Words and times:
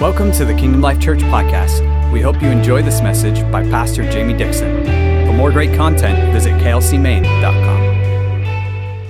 Welcome 0.00 0.32
to 0.32 0.46
the 0.46 0.54
Kingdom 0.54 0.80
Life 0.80 0.98
Church 0.98 1.18
podcast. 1.18 2.10
We 2.10 2.22
hope 2.22 2.40
you 2.40 2.48
enjoy 2.48 2.80
this 2.82 3.02
message 3.02 3.42
by 3.52 3.62
Pastor 3.64 4.02
Jamie 4.10 4.32
Dickson. 4.32 4.82
For 5.26 5.34
more 5.34 5.52
great 5.52 5.76
content, 5.76 6.32
visit 6.32 6.54
klcmaine.com. 6.54 7.20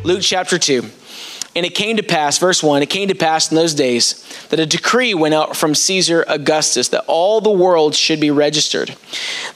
Luke 0.02 0.20
chapter 0.20 0.58
2. 0.58 0.82
And 1.56 1.66
it 1.66 1.74
came 1.74 1.96
to 1.96 2.02
pass, 2.04 2.38
verse 2.38 2.62
1, 2.62 2.82
it 2.82 2.90
came 2.90 3.08
to 3.08 3.14
pass 3.14 3.50
in 3.50 3.56
those 3.56 3.74
days 3.74 4.24
that 4.50 4.60
a 4.60 4.66
decree 4.66 5.14
went 5.14 5.34
out 5.34 5.56
from 5.56 5.74
Caesar 5.74 6.24
Augustus 6.28 6.88
that 6.88 7.04
all 7.08 7.40
the 7.40 7.50
world 7.50 7.96
should 7.96 8.20
be 8.20 8.30
registered. 8.30 8.96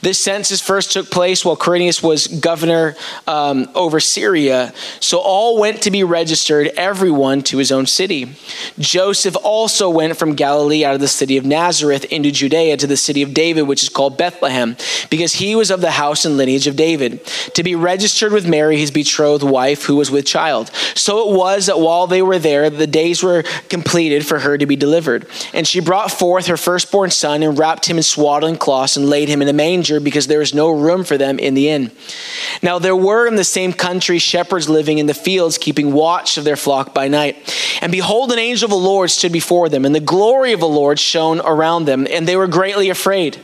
This 0.00 0.18
census 0.18 0.60
first 0.60 0.92
took 0.92 1.08
place 1.08 1.44
while 1.44 1.56
Quirinius 1.56 2.02
was 2.02 2.26
governor 2.26 2.96
um, 3.28 3.70
over 3.76 4.00
Syria. 4.00 4.74
So 4.98 5.18
all 5.18 5.60
went 5.60 5.82
to 5.82 5.92
be 5.92 6.02
registered, 6.02 6.66
everyone 6.76 7.42
to 7.44 7.58
his 7.58 7.70
own 7.70 7.86
city. 7.86 8.34
Joseph 8.76 9.36
also 9.44 9.88
went 9.88 10.16
from 10.16 10.34
Galilee 10.34 10.84
out 10.84 10.94
of 10.96 11.00
the 11.00 11.06
city 11.06 11.36
of 11.36 11.44
Nazareth 11.44 12.04
into 12.06 12.32
Judea 12.32 12.76
to 12.76 12.88
the 12.88 12.96
city 12.96 13.22
of 13.22 13.34
David, 13.34 13.62
which 13.62 13.84
is 13.84 13.88
called 13.88 14.18
Bethlehem, 14.18 14.76
because 15.10 15.34
he 15.34 15.54
was 15.54 15.70
of 15.70 15.80
the 15.80 15.92
house 15.92 16.24
and 16.24 16.36
lineage 16.36 16.66
of 16.66 16.74
David, 16.74 17.24
to 17.54 17.62
be 17.62 17.76
registered 17.76 18.32
with 18.32 18.48
Mary, 18.48 18.78
his 18.78 18.90
betrothed 18.90 19.44
wife, 19.44 19.84
who 19.84 19.94
was 19.94 20.10
with 20.10 20.26
child. 20.26 20.72
So 20.96 21.30
it 21.30 21.36
was 21.36 21.66
that 21.66 21.83
while 21.84 22.06
they 22.06 22.22
were 22.22 22.38
there, 22.38 22.70
the 22.70 22.86
days 22.86 23.22
were 23.22 23.44
completed 23.68 24.26
for 24.26 24.38
her 24.38 24.58
to 24.58 24.66
be 24.66 24.74
delivered. 24.74 25.26
And 25.52 25.66
she 25.66 25.80
brought 25.80 26.10
forth 26.10 26.46
her 26.46 26.56
firstborn 26.56 27.10
son 27.10 27.42
and 27.42 27.58
wrapped 27.58 27.86
him 27.86 27.98
in 27.98 28.02
swaddling 28.02 28.56
cloths 28.56 28.96
and 28.96 29.08
laid 29.08 29.28
him 29.28 29.42
in 29.42 29.48
a 29.48 29.52
manger 29.52 30.00
because 30.00 30.26
there 30.26 30.38
was 30.38 30.54
no 30.54 30.70
room 30.70 31.04
for 31.04 31.18
them 31.18 31.38
in 31.38 31.54
the 31.54 31.68
inn. 31.68 31.90
Now 32.62 32.78
there 32.78 32.96
were 32.96 33.26
in 33.26 33.36
the 33.36 33.44
same 33.44 33.72
country 33.72 34.18
shepherds 34.18 34.68
living 34.68 34.98
in 34.98 35.06
the 35.06 35.14
fields, 35.14 35.58
keeping 35.58 35.92
watch 35.92 36.38
of 36.38 36.44
their 36.44 36.56
flock 36.56 36.94
by 36.94 37.08
night. 37.08 37.36
And 37.80 37.92
behold, 37.92 38.32
an 38.32 38.38
angel 38.38 38.66
of 38.66 38.70
the 38.70 38.76
Lord 38.76 39.10
stood 39.10 39.32
before 39.32 39.68
them, 39.68 39.84
and 39.84 39.94
the 39.94 40.00
glory 40.00 40.52
of 40.52 40.60
the 40.60 40.68
Lord 40.68 40.98
shone 40.98 41.40
around 41.40 41.84
them, 41.84 42.06
and 42.10 42.26
they 42.26 42.36
were 42.36 42.46
greatly 42.46 42.88
afraid. 42.88 43.38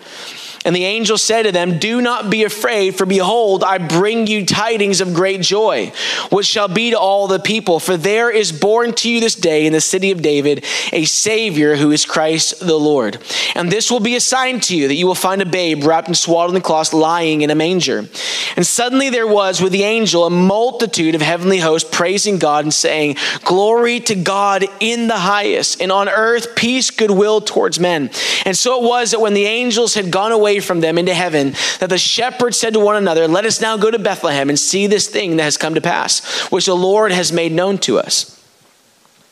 And 0.65 0.77
the 0.77 0.85
angel 0.85 1.17
said 1.17 1.45
to 1.45 1.53
them, 1.53 1.79
Do 1.79 2.03
not 2.03 2.29
be 2.29 2.45
afraid, 2.45 2.95
for 2.95 3.07
behold, 3.07 3.65
I 3.65 3.79
bring 3.79 4.27
you 4.27 4.45
tidings 4.45 5.01
of 5.01 5.15
great 5.15 5.41
joy, 5.41 5.91
which 6.31 6.47
shall 6.47 6.69
be 6.69 6.91
to 6.91 6.99
all 6.99 7.29
the 7.29 7.39
people. 7.39 7.81
For 7.81 7.97
there 7.97 8.31
is 8.31 8.53
born 8.53 8.93
to 8.97 9.11
you 9.11 9.21
this 9.21 9.35
day 9.35 9.65
in 9.67 9.73
the 9.73 9.81
city 9.81 10.11
of 10.11 10.21
David 10.21 10.65
a 10.93 11.07
Savior 11.07 11.77
who 11.77 11.93
is 11.93 12.05
Christ 12.05 12.61
the 12.61 12.79
Lord. 12.79 13.23
And 13.55 13.71
this 13.71 13.91
will 13.91 14.01
be 14.01 14.17
a 14.17 14.21
sign 14.21 14.61
to 14.61 14.77
you 14.77 14.89
that 14.89 14.97
you 14.97 15.07
will 15.07 15.15
find 15.15 15.41
a 15.41 15.47
babe 15.47 15.83
wrapped 15.85 16.09
in 16.09 16.15
swaddling 16.15 16.63
cloths 16.63 16.93
lying 16.93 17.41
in 17.41 17.49
a 17.49 17.55
manger. 17.55 18.01
And 18.57 18.67
suddenly 18.67 19.09
there 19.09 19.27
was 19.27 19.63
with 19.63 19.73
the 19.73 19.85
angel 19.85 20.27
a 20.27 20.31
multitude 20.31 21.15
of 21.15 21.23
heavenly 21.23 21.59
hosts 21.59 21.89
praising 21.91 22.39
God 22.39 22.65
and 22.65 22.75
saying, 22.75 23.17
Glory 23.45 24.01
to 24.01 24.15
God 24.15 24.67
in 24.81 25.09
the 25.09 25.19
highest, 25.19 25.81
and 25.81 25.91
on 25.91 26.09
earth 26.09 26.55
peace, 26.55 26.91
goodwill 26.91 27.41
towards 27.41 27.81
men. 27.81 28.11
And 28.45 28.57
so 28.57 28.83
it 28.83 28.87
was 28.87 29.13
that 29.13 29.21
when 29.21 29.33
the 29.33 29.47
angels 29.47 29.95
had 29.95 30.11
gone 30.11 30.33
away, 30.33 30.50
away 30.51 30.61
from 30.61 30.81
them 30.81 30.99
into 30.99 31.15
heaven, 31.15 31.55
that 31.79 31.89
the 31.89 31.99
shepherds 31.99 32.59
said 32.59 32.75
to 32.75 32.81
one 32.81 32.97
another, 32.97 33.29
Let 33.29 33.45
us 33.45 33.61
now 33.61 33.77
go 33.77 33.91
to 33.91 33.99
Bethlehem 33.99 34.49
and 34.49 34.59
see 34.59 34.87
this 34.87 35.09
thing 35.09 35.37
that 35.37 35.45
has 35.45 35.57
come 35.57 35.75
to 35.75 35.81
pass, 35.81 36.51
which 36.51 36.67
the 36.67 36.75
Lord 36.75 37.13
has 37.13 37.33
made 37.33 37.53
known 37.53 37.79
to 37.79 37.99
us. 37.99 38.37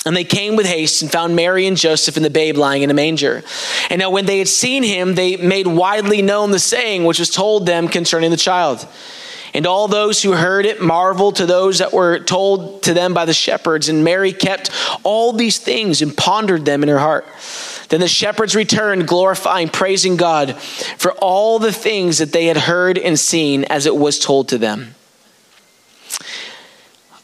And 0.07 0.17
they 0.17 0.25
came 0.25 0.57
with 0.57 0.65
haste 0.65 1.03
and 1.03 1.11
found 1.11 1.35
Mary 1.35 1.67
and 1.67 1.77
Joseph 1.77 2.17
and 2.17 2.25
the 2.25 2.31
babe 2.31 2.57
lying 2.57 2.83
in 2.83 2.91
a 2.91 2.95
manger. 2.95 3.43
And 3.91 3.99
now, 3.99 4.11
when 4.11 4.27
they 4.27 4.39
had 4.39 4.49
seen 4.49 4.83
him, 4.83 5.15
they 5.15 5.37
made 5.37 5.67
widely 5.67 6.23
known 6.23 6.51
the 6.51 6.59
saying 6.59 7.05
which 7.05 7.19
was 7.19 7.31
told 7.31 7.67
them 7.67 7.89
concerning 7.89 8.31
the 8.31 8.37
child. 8.37 8.87
And 9.55 9.67
all 9.67 9.89
those 9.89 10.23
who 10.23 10.33
heard 10.33 10.67
it 10.67 10.81
marveled 10.81 11.37
to 11.37 11.47
those 11.47 11.79
that 11.79 11.93
were 11.93 12.21
told 12.21 12.83
to 12.85 12.95
them 12.95 13.13
by 13.13 13.25
the 13.25 13.33
shepherds. 13.35 13.89
And 13.89 14.05
Mary 14.05 14.33
kept 14.33 14.71
all 15.03 15.33
these 15.33 15.59
things 15.59 16.01
and 16.01 16.17
pondered 16.17 16.65
them 16.65 16.83
in 16.83 16.89
her 16.89 16.99
heart. 16.99 17.27
Then 17.89 18.01
the 18.01 18.09
shepherds 18.09 18.55
returned, 18.55 19.09
glorifying, 19.09 19.69
praising 19.69 20.17
God 20.17 20.61
for 20.61 21.13
all 21.13 21.59
the 21.59 21.73
things 21.73 22.19
that 22.19 22.33
they 22.33 22.47
had 22.47 22.57
heard 22.57 22.99
and 22.99 23.19
seen 23.19 23.65
as 23.65 23.87
it 23.87 23.97
was 23.97 24.19
told 24.19 24.49
to 24.49 24.59
them. 24.59 24.95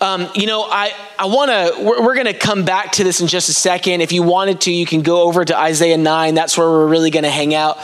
Um, 0.00 0.28
you 0.34 0.46
know, 0.46 0.62
I, 0.62 0.92
I 1.18 1.26
want 1.26 1.50
to, 1.50 1.82
we're, 1.82 2.04
we're 2.04 2.14
going 2.14 2.26
to 2.26 2.34
come 2.34 2.64
back 2.64 2.92
to 2.92 3.04
this 3.04 3.20
in 3.20 3.26
just 3.26 3.48
a 3.48 3.54
second. 3.54 4.00
If 4.00 4.12
you 4.12 4.22
wanted 4.22 4.62
to, 4.62 4.72
you 4.72 4.84
can 4.84 5.02
go 5.02 5.22
over 5.22 5.44
to 5.44 5.56
Isaiah 5.56 5.96
9. 5.96 6.34
That's 6.34 6.58
where 6.58 6.68
we're 6.68 6.86
really 6.86 7.10
going 7.10 7.24
to 7.24 7.30
hang 7.30 7.54
out. 7.54 7.78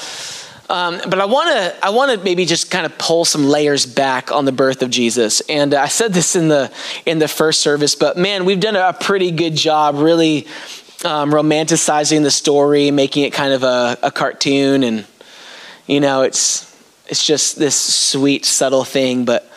Um, 0.69 1.01
but 1.09 1.19
I 1.19 1.25
want 1.25 1.49
to 1.49 1.85
I 1.85 1.91
want 1.91 2.13
to 2.13 2.25
maybe 2.25 2.45
just 2.45 2.71
kind 2.71 2.87
of 2.87 2.97
pull 2.97 3.25
some 3.25 3.45
layers 3.45 3.87
back 3.87 4.31
on 4.31 4.45
the 4.45 4.53
birth 4.53 4.83
of 4.83 4.91
Jesus. 4.91 5.41
And 5.49 5.75
I 5.75 5.89
said 5.89 6.13
this 6.13 6.37
in 6.37 6.47
the 6.47 6.71
in 7.05 7.19
the 7.19 7.27
first 7.27 7.59
service, 7.59 7.97
but 7.97 8.17
man, 8.17 8.45
we've 8.45 8.61
done 8.61 8.77
a 8.77 8.93
pretty 8.93 9.33
good 9.33 9.57
job, 9.57 9.97
really 9.97 10.47
um, 11.05 11.31
romanticizing 11.31 12.23
the 12.23 12.31
story, 12.31 12.91
making 12.91 13.25
it 13.25 13.33
kind 13.33 13.53
of 13.53 13.63
a, 13.63 13.99
a 14.03 14.11
cartoon, 14.11 14.83
and 14.83 15.07
you 15.87 16.01
know, 16.01 16.23
it's 16.23 16.67
it's 17.07 17.25
just 17.25 17.59
this 17.59 17.77
sweet, 17.77 18.45
subtle 18.45 18.85
thing. 18.85 19.25
But 19.25 19.51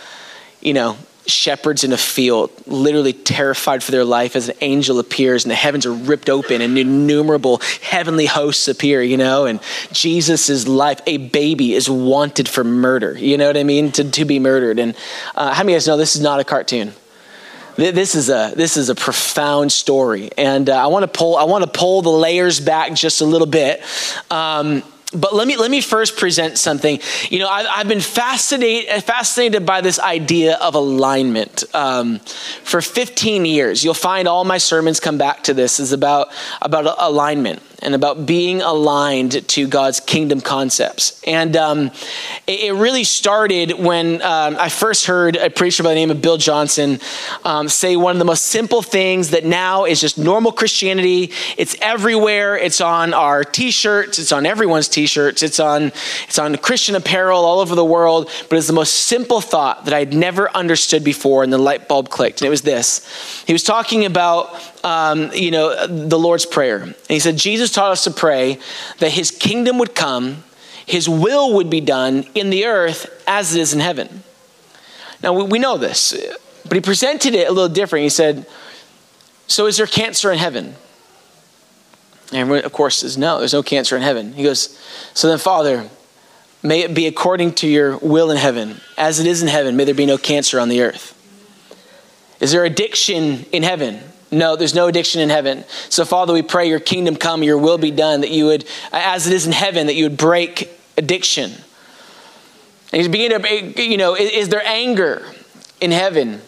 you 0.61 0.73
know, 0.73 0.97
shepherds 1.25 1.83
in 1.83 1.93
a 1.93 1.97
field, 1.97 2.51
literally 2.67 3.13
terrified 3.13 3.83
for 3.83 3.91
their 3.91 4.05
life 4.05 4.35
as 4.35 4.49
an 4.49 4.55
angel 4.61 4.99
appears 4.99 5.45
and 5.45 5.51
the 5.51 5.55
heavens 5.55 5.85
are 5.85 5.93
ripped 5.93 6.29
open 6.29 6.61
and 6.61 6.77
innumerable 6.77 7.61
heavenly 7.81 8.25
hosts 8.25 8.67
appear, 8.67 9.01
you 9.01 9.17
know, 9.17 9.45
and 9.45 9.59
Jesus' 9.91 10.67
life, 10.67 11.01
a 11.05 11.17
baby 11.17 11.73
is 11.73 11.89
wanted 11.89 12.47
for 12.47 12.63
murder, 12.63 13.17
you 13.17 13.37
know 13.37 13.47
what 13.47 13.57
I 13.57 13.63
mean? 13.63 13.91
To, 13.93 14.09
to 14.11 14.25
be 14.25 14.39
murdered. 14.39 14.79
And 14.79 14.95
uh, 15.35 15.53
how 15.53 15.63
many 15.63 15.73
of 15.73 15.75
you 15.75 15.75
guys 15.77 15.87
know 15.87 15.97
this 15.97 16.15
is 16.15 16.21
not 16.21 16.39
a 16.39 16.43
cartoon? 16.43 16.93
This 17.75 18.15
is 18.15 18.29
a 18.29 18.53
this 18.55 18.77
is 18.77 18.89
a 18.89 18.95
profound 18.95 19.71
story, 19.71 20.29
and 20.37 20.69
uh, 20.69 20.83
I 20.83 20.87
want 20.87 21.03
to 21.03 21.07
pull 21.07 21.35
I 21.35 21.43
want 21.43 21.63
to 21.63 21.69
pull 21.69 22.01
the 22.01 22.09
layers 22.09 22.59
back 22.59 22.93
just 22.93 23.21
a 23.21 23.25
little 23.25 23.47
bit. 23.47 23.81
Um, 24.29 24.83
but 25.13 25.33
let 25.33 25.47
me 25.47 25.57
let 25.57 25.71
me 25.71 25.81
first 25.81 26.17
present 26.17 26.57
something. 26.57 26.99
You 27.29 27.39
know, 27.39 27.47
I've, 27.47 27.67
I've 27.69 27.87
been 27.87 28.01
fascinated 28.01 29.03
fascinated 29.03 29.65
by 29.65 29.81
this 29.81 29.99
idea 29.99 30.55
of 30.57 30.75
alignment 30.75 31.63
um, 31.73 32.19
for 32.63 32.81
15 32.81 33.45
years. 33.45 33.83
You'll 33.83 33.93
find 33.93 34.27
all 34.27 34.43
my 34.43 34.57
sermons 34.57 34.99
come 34.99 35.17
back 35.17 35.43
to 35.43 35.53
this 35.53 35.79
is 35.79 35.91
about 35.91 36.29
about 36.61 36.95
alignment 36.99 37.61
and 37.83 37.93
about 37.93 38.25
being 38.25 38.61
aligned 38.61 39.47
to 39.49 39.67
God's 39.67 39.99
kingdom 39.99 40.41
concepts. 40.41 41.21
And 41.27 41.55
um, 41.55 41.91
it, 42.47 42.61
it, 42.61 42.73
really 42.73 43.03
started 43.03 43.73
when 43.77 44.21
um, 44.21 44.55
I 44.57 44.69
first 44.69 45.05
heard 45.05 45.35
a 45.35 45.49
preacher 45.49 45.83
by 45.83 45.89
the 45.89 45.95
name 45.95 46.09
of 46.09 46.21
Bill 46.21 46.37
Johnson 46.37 46.99
um, 47.43 47.69
say 47.69 47.95
one 47.95 48.15
of 48.15 48.19
the 48.19 48.25
most 48.25 48.47
simple 48.47 48.81
things 48.81 49.29
that 49.31 49.45
now 49.45 49.85
is 49.85 49.99
just 49.99 50.17
normal 50.17 50.51
Christianity. 50.51 51.31
It's 51.57 51.75
everywhere. 51.81 52.57
It's 52.57 52.81
on 52.81 53.13
our 53.13 53.43
T-shirts. 53.43 54.17
It's 54.17 54.31
on 54.31 54.45
everyone's 54.45 54.87
T-shirts. 54.87 55.43
It's 55.43 55.59
on 55.59 55.91
it's 56.27 56.39
on 56.39 56.55
Christian 56.57 56.95
apparel 56.95 57.43
all 57.45 57.59
over 57.59 57.75
the 57.75 57.85
world. 57.85 58.29
But 58.49 58.57
it's 58.57 58.67
the 58.67 58.73
most 58.73 58.93
simple 58.93 59.41
thought 59.41 59.85
that 59.85 59.93
I'd 59.93 60.13
never 60.13 60.49
understood 60.55 61.03
before, 61.03 61.43
and 61.43 61.51
the 61.51 61.57
light 61.57 61.87
bulb 61.87 62.09
clicked. 62.09 62.41
And 62.41 62.47
it 62.47 62.51
was 62.51 62.61
this: 62.61 63.43
He 63.45 63.53
was 63.53 63.63
talking 63.63 64.05
about 64.05 64.72
um, 64.83 65.31
you 65.33 65.51
know, 65.51 65.87
the 65.87 66.19
Lord's 66.19 66.45
Prayer. 66.45 66.79
And 66.81 66.95
he 67.07 67.19
said, 67.19 67.37
Jesus 67.37 67.71
taught 67.71 67.91
us 67.91 68.03
to 68.03 68.11
pray 68.11 68.59
that 68.99 69.11
his 69.11 69.31
kingdom 69.31 69.77
would 69.79 69.95
come, 69.95 70.43
his 70.85 71.07
will 71.07 71.53
would 71.55 71.69
be 71.69 71.81
done 71.81 72.25
in 72.35 72.49
the 72.49 72.65
earth 72.65 73.23
as 73.25 73.55
it 73.55 73.61
is 73.61 73.73
in 73.73 73.79
heaven. 73.79 74.23
Now, 75.21 75.33
we, 75.33 75.43
we 75.43 75.59
know 75.59 75.77
this, 75.77 76.13
but 76.63 76.73
he 76.73 76.81
presented 76.81 77.33
it 77.33 77.47
a 77.47 77.51
little 77.51 77.73
different. 77.73 78.03
He 78.03 78.09
said, 78.09 78.45
So 79.47 79.67
is 79.67 79.77
there 79.77 79.87
cancer 79.87 80.31
in 80.31 80.37
heaven? 80.37 80.75
And 82.33 82.51
of 82.51 82.73
course 82.73 82.97
says, 82.97 83.17
No, 83.17 83.39
there's 83.39 83.53
no 83.53 83.63
cancer 83.63 83.95
in 83.95 84.01
heaven. 84.01 84.33
He 84.33 84.43
goes, 84.43 84.77
So 85.13 85.29
then, 85.29 85.37
Father, 85.37 85.89
may 86.61 86.81
it 86.81 86.93
be 86.93 87.07
according 87.07 87.53
to 87.55 87.67
your 87.67 87.97
will 87.99 88.31
in 88.31 88.37
heaven. 88.37 88.81
As 88.97 89.21
it 89.21 89.27
is 89.27 89.41
in 89.41 89.47
heaven, 89.47 89.77
may 89.77 89.85
there 89.85 89.95
be 89.95 90.05
no 90.05 90.17
cancer 90.17 90.59
on 90.59 90.67
the 90.67 90.81
earth. 90.81 91.11
Is 92.41 92.51
there 92.51 92.65
addiction 92.65 93.45
in 93.53 93.63
heaven? 93.63 94.01
No, 94.33 94.55
there's 94.55 94.75
no 94.75 94.87
addiction 94.87 95.21
in 95.21 95.29
heaven. 95.29 95.63
So, 95.89 96.05
Father, 96.05 96.33
we 96.33 96.41
pray 96.41 96.67
your 96.67 96.79
kingdom 96.79 97.15
come, 97.15 97.43
your 97.43 97.57
will 97.57 97.77
be 97.77 97.91
done, 97.91 98.21
that 98.21 98.31
you 98.31 98.45
would, 98.45 98.65
as 98.91 99.27
it 99.27 99.33
is 99.33 99.45
in 99.45 99.53
heaven, 99.53 99.87
that 99.87 99.95
you 99.95 100.05
would 100.05 100.17
break 100.17 100.69
addiction. 100.97 101.51
And 102.91 103.01
he's 103.01 103.07
beginning 103.07 103.41
to, 103.73 103.83
you 103.83 103.97
know, 103.97 104.15
is, 104.15 104.31
is 104.31 104.49
there 104.49 104.65
anger 104.65 105.25
in 105.79 105.91
heaven? 105.91 106.41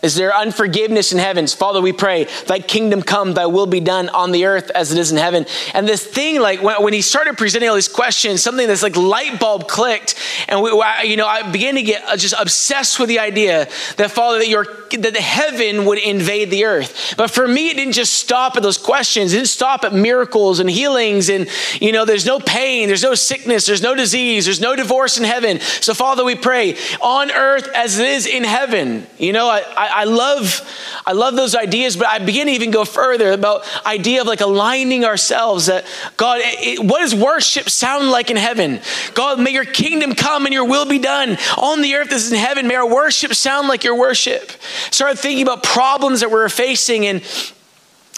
Is 0.00 0.14
there 0.14 0.32
unforgiveness 0.34 1.12
in 1.12 1.18
heavens? 1.18 1.52
Father, 1.52 1.80
we 1.80 1.92
pray, 1.92 2.28
thy 2.46 2.60
kingdom 2.60 3.02
come, 3.02 3.34
thy 3.34 3.46
will 3.46 3.66
be 3.66 3.80
done 3.80 4.08
on 4.10 4.30
the 4.30 4.44
earth 4.44 4.70
as 4.70 4.92
it 4.92 4.98
is 4.98 5.10
in 5.10 5.18
heaven. 5.18 5.44
And 5.74 5.88
this 5.88 6.06
thing, 6.06 6.40
like 6.40 6.62
when, 6.62 6.80
when 6.82 6.92
he 6.92 7.02
started 7.02 7.36
presenting 7.36 7.68
all 7.68 7.74
these 7.74 7.88
questions, 7.88 8.40
something 8.40 8.68
that's 8.68 8.82
like 8.82 8.96
light 8.96 9.40
bulb 9.40 9.66
clicked. 9.66 10.14
And 10.48 10.62
we, 10.62 10.70
you 11.04 11.16
know, 11.16 11.26
I 11.26 11.50
began 11.50 11.74
to 11.74 11.82
get 11.82 12.04
uh, 12.04 12.16
just 12.16 12.34
obsessed 12.38 13.00
with 13.00 13.08
the 13.08 13.18
idea 13.18 13.68
that 13.96 14.10
Father, 14.12 14.38
that 14.38 14.48
your 14.48 14.66
that 14.96 15.12
the 15.12 15.20
heaven 15.20 15.84
would 15.84 15.98
invade 15.98 16.50
the 16.50 16.64
earth. 16.64 17.14
But 17.16 17.30
for 17.30 17.46
me, 17.46 17.68
it 17.68 17.74
didn't 17.74 17.92
just 17.92 18.14
stop 18.14 18.56
at 18.56 18.62
those 18.62 18.78
questions. 18.78 19.32
It 19.32 19.36
didn't 19.36 19.48
stop 19.48 19.84
at 19.84 19.92
miracles 19.92 20.60
and 20.60 20.70
healings. 20.70 21.28
And, 21.28 21.48
you 21.80 21.92
know, 21.92 22.04
there's 22.04 22.24
no 22.24 22.40
pain, 22.40 22.88
there's 22.88 23.02
no 23.02 23.14
sickness, 23.14 23.66
there's 23.66 23.82
no 23.82 23.94
disease, 23.94 24.46
there's 24.46 24.60
no 24.60 24.74
divorce 24.74 25.18
in 25.18 25.24
heaven. 25.24 25.60
So 25.60 25.92
Father, 25.92 26.24
we 26.24 26.36
pray 26.36 26.76
on 27.02 27.30
earth 27.30 27.68
as 27.74 27.98
it 27.98 28.08
is 28.08 28.26
in 28.26 28.44
heaven. 28.44 29.06
You 29.18 29.32
know, 29.32 29.48
I, 29.48 29.62
I 29.76 29.87
I, 29.90 30.02
I, 30.02 30.04
love, 30.04 31.00
I 31.06 31.12
love 31.12 31.36
those 31.36 31.54
ideas, 31.54 31.96
but 31.96 32.06
I 32.06 32.18
begin 32.18 32.46
to 32.46 32.52
even 32.52 32.70
go 32.70 32.84
further 32.84 33.32
about 33.32 33.64
idea 33.86 34.20
of 34.20 34.26
like 34.26 34.40
aligning 34.40 35.04
ourselves 35.04 35.66
that 35.66 35.84
God, 36.16 36.40
it, 36.42 36.80
what 36.80 37.00
does 37.00 37.14
worship 37.14 37.70
sound 37.70 38.10
like 38.10 38.30
in 38.30 38.36
heaven? 38.36 38.80
God, 39.14 39.40
may 39.40 39.50
your 39.50 39.64
kingdom 39.64 40.14
come 40.14 40.46
and 40.46 40.52
your 40.52 40.64
will 40.64 40.86
be 40.86 40.98
done 40.98 41.36
on 41.56 41.82
the 41.82 41.94
earth 41.94 42.12
as 42.12 42.30
in 42.30 42.38
heaven. 42.38 42.66
May 42.66 42.76
our 42.76 42.88
worship 42.88 43.34
sound 43.34 43.68
like 43.68 43.84
your 43.84 43.98
worship. 43.98 44.52
Started 44.90 45.18
thinking 45.18 45.42
about 45.42 45.62
problems 45.62 46.20
that 46.20 46.28
we 46.28 46.34
we're 46.34 46.48
facing 46.48 47.06
and 47.06 47.22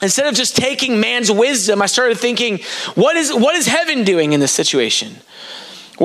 instead 0.02 0.26
of 0.26 0.34
just 0.34 0.56
taking 0.56 1.00
man's 1.00 1.30
wisdom, 1.30 1.82
I 1.82 1.86
started 1.86 2.18
thinking, 2.18 2.60
what 2.94 3.16
is, 3.16 3.32
what 3.32 3.54
is 3.54 3.66
heaven 3.66 4.04
doing 4.04 4.32
in 4.32 4.40
this 4.40 4.52
situation? 4.52 5.16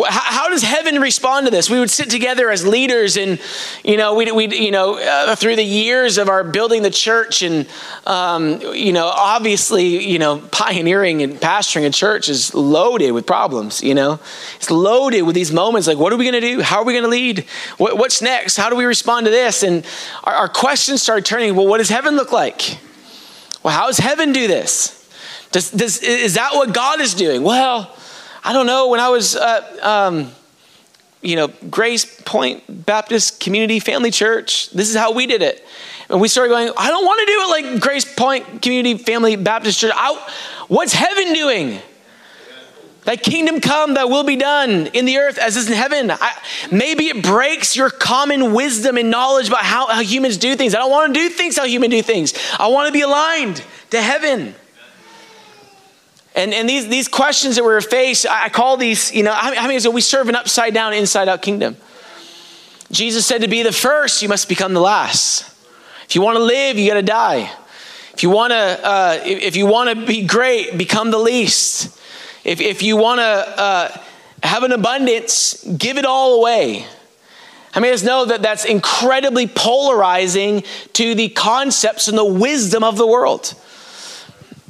How 0.04 0.50
does 0.50 0.62
heaven 0.62 1.00
respond 1.00 1.48
to 1.48 1.52
this? 1.52 1.70
We 1.70 1.80
would 1.80 1.90
sit 1.90 2.10
together 2.10 2.52
as 2.52 2.68
leaders, 2.68 3.16
and 3.16 3.40
you 3.82 3.96
know, 3.96 4.14
we, 4.14 4.30
we 4.30 4.54
you 4.54 4.72
know, 4.72 5.00
uh, 5.00 5.38
through 5.38 5.56
the 5.56 5.64
years 5.64 6.18
of 6.18 6.28
our 6.28 6.44
building 6.44 6.82
the 6.82 6.90
church, 6.90 7.42
and 7.42 7.66
um, 8.06 8.60
you 8.74 8.92
know, 8.92 9.06
obviously, 9.08 10.06
you 10.06 10.20
know, 10.20 10.40
pioneering 10.52 11.22
and 11.22 11.36
pastoring 11.36 11.86
a 11.86 11.92
church 11.92 12.28
is 12.28 12.54
loaded 12.54 13.12
with 13.12 13.26
problems. 13.26 13.82
You 13.82 13.96
know, 13.96 14.20
it's 14.58 14.70
loaded 14.70 15.22
with 15.22 15.34
these 15.34 15.54
moments 15.54 15.88
like, 15.88 15.98
what 15.98 16.12
are 16.12 16.18
we 16.18 16.30
going 16.30 16.42
to 16.42 16.48
do? 16.56 16.62
How 16.62 16.80
are 16.80 16.86
we 16.86 16.92
going 16.92 17.06
to 17.06 17.10
lead? 17.10 17.46
What, 17.78 17.98
what's 17.98 18.22
next? 18.22 18.58
How 18.58 18.70
do 18.70 18.76
we 18.76 18.84
respond 18.84 19.28
to 19.28 19.32
this? 19.32 19.64
And 19.64 19.86
our, 20.26 20.34
our 20.34 20.50
questions 20.50 21.02
started 21.02 21.26
turning. 21.26 21.56
Well, 21.56 21.68
what 21.68 21.78
does 21.78 21.90
heaven 21.90 22.18
look 22.18 22.34
like? 22.34 22.80
Well, 23.64 23.74
how 23.74 23.88
does 23.88 24.00
heaven 24.00 24.34
do 24.34 24.46
this? 24.48 24.92
Does, 25.54 25.72
does, 25.72 26.04
is 26.04 26.34
that 26.34 26.54
what 26.54 26.74
God 26.74 27.00
is 27.00 27.14
doing? 27.14 27.44
Well, 27.44 27.96
I 28.46 28.54
don't 28.54 28.68
know, 28.68 28.90
when 28.90 29.00
I 29.00 29.10
was, 29.10 29.36
uh, 29.36 29.80
um, 29.82 30.32
you 31.24 31.36
know, 31.36 31.48
Grace 31.68 32.22
Point 32.26 32.64
Baptist 32.86 33.40
Community 33.40 33.80
Family 33.80 34.12
Church, 34.12 34.70
this 34.70 34.88
is 34.88 34.96
how 34.96 35.14
we 35.14 35.26
did 35.26 35.42
it. 35.42 35.66
And 36.12 36.22
we 36.22 36.28
started 36.28 36.50
going, 36.50 36.72
I 36.78 36.90
don't 36.90 37.04
want 37.04 37.20
to 37.22 37.26
do 37.26 37.42
it 37.42 37.72
like 37.74 37.82
Grace 37.82 38.06
Point 38.06 38.62
Community 38.62 39.04
Family 39.04 39.36
Baptist 39.36 39.80
Church. 39.80 39.92
I, 39.96 40.32
what's 40.68 40.94
heaven 40.94 41.34
doing? 41.34 41.80
Thy 43.06 43.16
kingdom 43.16 43.62
come, 43.62 43.96
thy 43.96 44.06
will 44.06 44.24
be 44.24 44.36
done 44.36 44.88
in 44.94 45.06
the 45.06 45.18
earth 45.18 45.40
as 45.40 45.58
is 45.58 45.68
in 45.68 45.74
heaven. 45.74 46.12
I, 46.12 46.34
maybe 46.72 47.06
it 47.06 47.24
breaks 47.24 47.76
your 47.76 47.90
common 47.90 48.54
wisdom 48.54 48.98
and 48.98 49.10
knowledge 49.10 49.48
about 49.48 49.64
how, 49.64 49.88
how 49.88 50.02
humans 50.02 50.38
do 50.38 50.56
things. 50.56 50.76
I 50.76 50.80
don't 50.80 50.92
want 50.92 51.16
to 51.16 51.20
do 51.20 51.30
things 51.30 51.58
how 51.58 51.66
humans 51.66 51.94
do 51.94 52.02
things. 52.04 52.36
I 52.60 52.68
want 52.68 52.90
to 52.90 52.94
be 52.94 53.02
aligned 53.02 53.64
to 53.90 54.00
heaven. 54.00 54.54
And, 56.36 56.54
and 56.54 56.68
these, 56.68 56.90
these 56.90 57.08
questions 57.08 57.56
that 57.56 57.64
we're 57.64 57.80
faced, 57.80 58.26
I 58.30 58.50
call 58.50 58.76
these, 58.76 59.14
you 59.14 59.24
know, 59.24 59.32
how, 59.32 59.56
how 59.56 59.64
many 59.64 59.76
is 59.76 59.86
it? 59.86 59.94
We 59.94 60.02
serve 60.02 60.28
an 60.28 60.36
upside 60.36 60.74
down, 60.74 60.94
inside 60.94 61.30
out 61.30 61.42
kingdom. 61.42 61.78
Jesus 62.92 63.26
said 63.26 63.42
to 63.42 63.48
be 63.48 63.64
the 63.64 63.72
first, 63.72 64.22
you 64.22 64.28
must 64.28 64.50
become 64.50 64.74
the 64.74 64.82
last. 64.82 65.50
If 66.04 66.14
you 66.14 66.22
want 66.22 66.38
to 66.38 66.44
live, 66.44 66.78
you 66.78 66.90
got 66.90 66.96
to 66.96 67.02
die. 67.02 67.52
If 68.14 68.22
you 68.22 68.30
want 68.30 68.52
to, 68.52 68.58
uh, 68.58 69.20
if 69.24 69.56
you 69.56 69.66
want 69.66 69.90
to 69.90 70.06
be 70.06 70.26
great, 70.26 70.78
become 70.78 71.10
the 71.10 71.18
least. 71.18 72.00
If, 72.44 72.62
if 72.62 72.84
you 72.84 72.98
want 72.98 73.20
to 73.20 73.24
uh, 73.24 73.98
have 74.44 74.64
an 74.64 74.72
abundance, 74.72 75.64
give 75.64 75.98
it 75.98 76.06
all 76.06 76.40
away. 76.40 76.86
I 77.74 77.80
mean, 77.80 77.92
just 77.92 78.06
know 78.06 78.26
that 78.26 78.42
that's 78.42 78.64
incredibly 78.66 79.48
polarizing 79.48 80.64
to 80.94 81.16
the 81.16 81.30
concepts 81.30 82.08
and 82.08 82.18
the 82.18 82.26
wisdom 82.26 82.84
of 82.84 82.98
the 82.98 83.08
world. 83.08 83.54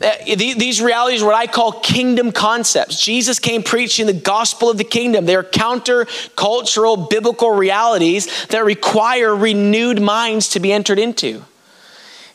Uh, 0.01 0.11
these 0.25 0.81
realities 0.81 1.23
are 1.23 1.27
what 1.27 1.35
I 1.35 1.47
call 1.47 1.71
kingdom 1.71 2.33
concepts. 2.33 3.01
Jesus 3.01 3.39
came 3.39 3.63
preaching 3.63 4.07
the 4.07 4.13
gospel 4.13 4.69
of 4.69 4.77
the 4.77 4.83
kingdom. 4.83 5.25
They're 5.25 5.43
counter-cultural 5.43 7.07
biblical 7.07 7.51
realities 7.51 8.45
that 8.47 8.65
require 8.65 9.33
renewed 9.33 10.01
minds 10.01 10.49
to 10.49 10.59
be 10.59 10.73
entered 10.73 10.99
into. 10.99 11.45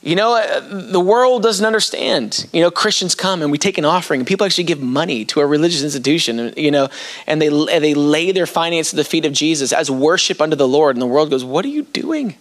You 0.02 0.16
know, 0.16 0.34
uh, 0.34 0.60
the 0.90 1.00
world 1.00 1.42
doesn't 1.42 1.64
understand. 1.64 2.48
You 2.54 2.62
know, 2.62 2.70
Christians 2.70 3.14
come 3.14 3.42
and 3.42 3.52
we 3.52 3.58
take 3.58 3.76
an 3.76 3.84
offering, 3.84 4.20
and 4.20 4.26
people 4.26 4.46
actually 4.46 4.64
give 4.64 4.80
money 4.80 5.26
to 5.26 5.40
a 5.40 5.46
religious 5.46 5.82
institution, 5.82 6.54
you 6.56 6.70
know, 6.70 6.88
and 7.26 7.42
they, 7.42 7.48
they 7.48 7.92
lay 7.92 8.32
their 8.32 8.46
finance 8.46 8.94
at 8.94 8.96
the 8.96 9.04
feet 9.04 9.26
of 9.26 9.34
Jesus 9.34 9.74
as 9.74 9.90
worship 9.90 10.40
unto 10.40 10.56
the 10.56 10.66
Lord. 10.66 10.96
And 10.96 11.02
the 11.02 11.06
world 11.06 11.28
goes, 11.28 11.44
What 11.44 11.66
are 11.66 11.68
you 11.68 11.82
doing? 11.82 12.36